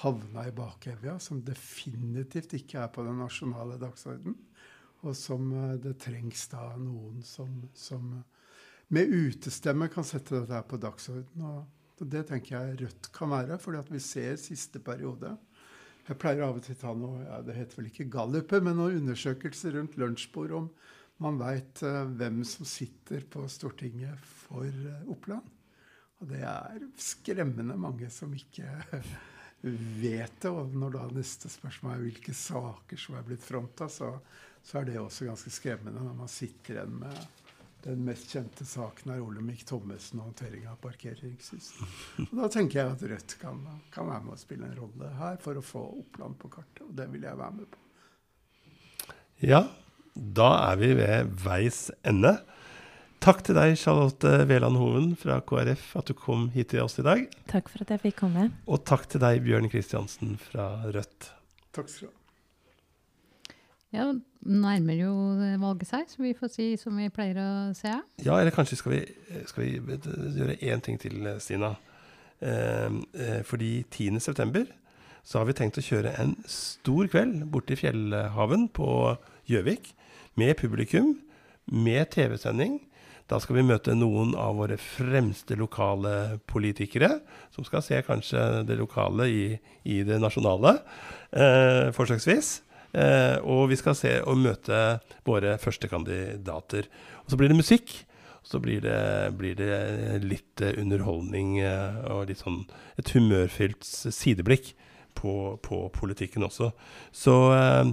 [0.00, 4.38] havna i bakevja, som definitivt ikke er på den nasjonale dagsordenen.
[5.00, 8.12] Og som eh, det trengs da noen som, som
[8.94, 11.66] med utestemme kan sette dette her på dagsordenen.
[12.00, 15.34] Og det tenker jeg Rødt kan være, fordi at vi ser siste periode.
[16.08, 18.78] Jeg pleier av og til å ta noe ja, det heter vel ikke galluper, men
[18.80, 20.70] noen undersøkelser rundt lunsjbord om
[21.20, 25.56] man veit uh, hvem som sitter på Stortinget for uh, Oppland.
[26.20, 28.68] Og det er skremmende mange som ikke
[30.02, 30.52] vet det.
[30.52, 34.12] Og når da neste spørsmål er hvilke saker som er blitt fronta, så,
[34.62, 37.28] så, er det også ganske skremmende når man sitter igjen med
[37.80, 41.70] den mest kjente saken er Olemic Thommessen og håndtering av parkeringshus.
[42.26, 43.62] Og da tenker jeg at Rødt kan,
[43.92, 46.82] kan, være med å spille en rolle her for å få Oppland på kartet.
[46.84, 47.86] Og det vil jeg være med på.
[49.48, 49.62] Ja,
[50.14, 52.38] da er vi ved veis ende.
[53.20, 57.04] Takk til deg, Charlotte Veland Hoven fra KrF, at du kom hit til oss i
[57.04, 57.26] dag.
[57.50, 58.46] Takk for at jeg fikk komme.
[58.64, 61.28] Og takk til deg, Bjørn Kristiansen fra Rødt.
[61.76, 62.16] Takk skal du ha.
[63.90, 64.04] Ja,
[64.46, 65.12] nærmer jo
[65.58, 67.90] valget seg, så vi får si som vi pleier å se.
[68.22, 69.00] Ja, eller kanskje skal vi,
[69.50, 69.98] skal vi
[70.38, 71.74] gjøre én ting til, Stina.
[72.40, 74.64] Ehm, eh, fordi 10.9.
[75.24, 78.88] så har vi tenkt å kjøre en stor kveld borte i Fjellhaven på
[79.48, 79.94] Gjøvik.
[80.36, 81.16] Med publikum,
[81.70, 82.80] med TV-sending
[83.30, 87.20] da skal vi møte noen av våre fremste lokale politikere,
[87.54, 89.44] som skal se kanskje det lokale i,
[89.86, 90.80] i det nasjonale,
[91.30, 92.50] eh, forsøksvis.
[92.90, 96.90] Eh, og vi skal se og møte våre førstekandidater.
[97.22, 98.00] Og så blir det musikk.
[98.42, 98.98] Så blir det,
[99.38, 102.64] blir det litt underholdning eh, og litt sånn
[102.98, 104.72] et humørfylt sideblikk
[105.14, 106.72] på, på politikken også.
[107.14, 107.92] Så eh,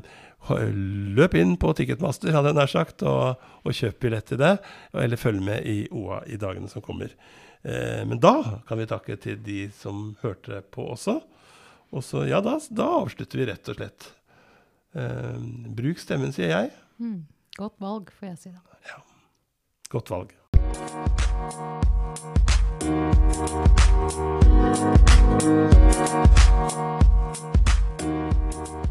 [1.17, 4.53] løp inn på Ticketmaster hadde jeg nær sagt, og, og kjøp billett til det.
[4.97, 7.13] Eller følg med i OA i dagene som kommer.
[7.61, 11.19] Eh, men da kan vi takke til de som hørte på også.
[11.95, 14.11] Og så, ja, da, da avslutter vi rett og slett.
[14.97, 15.37] Eh,
[15.77, 16.73] bruk stemmen, sier jeg.
[17.01, 17.25] Mm.
[17.57, 18.61] Godt valg, får jeg si da.
[18.91, 19.01] Ja.
[19.93, 20.35] Godt valg.
[28.57, 28.86] Thank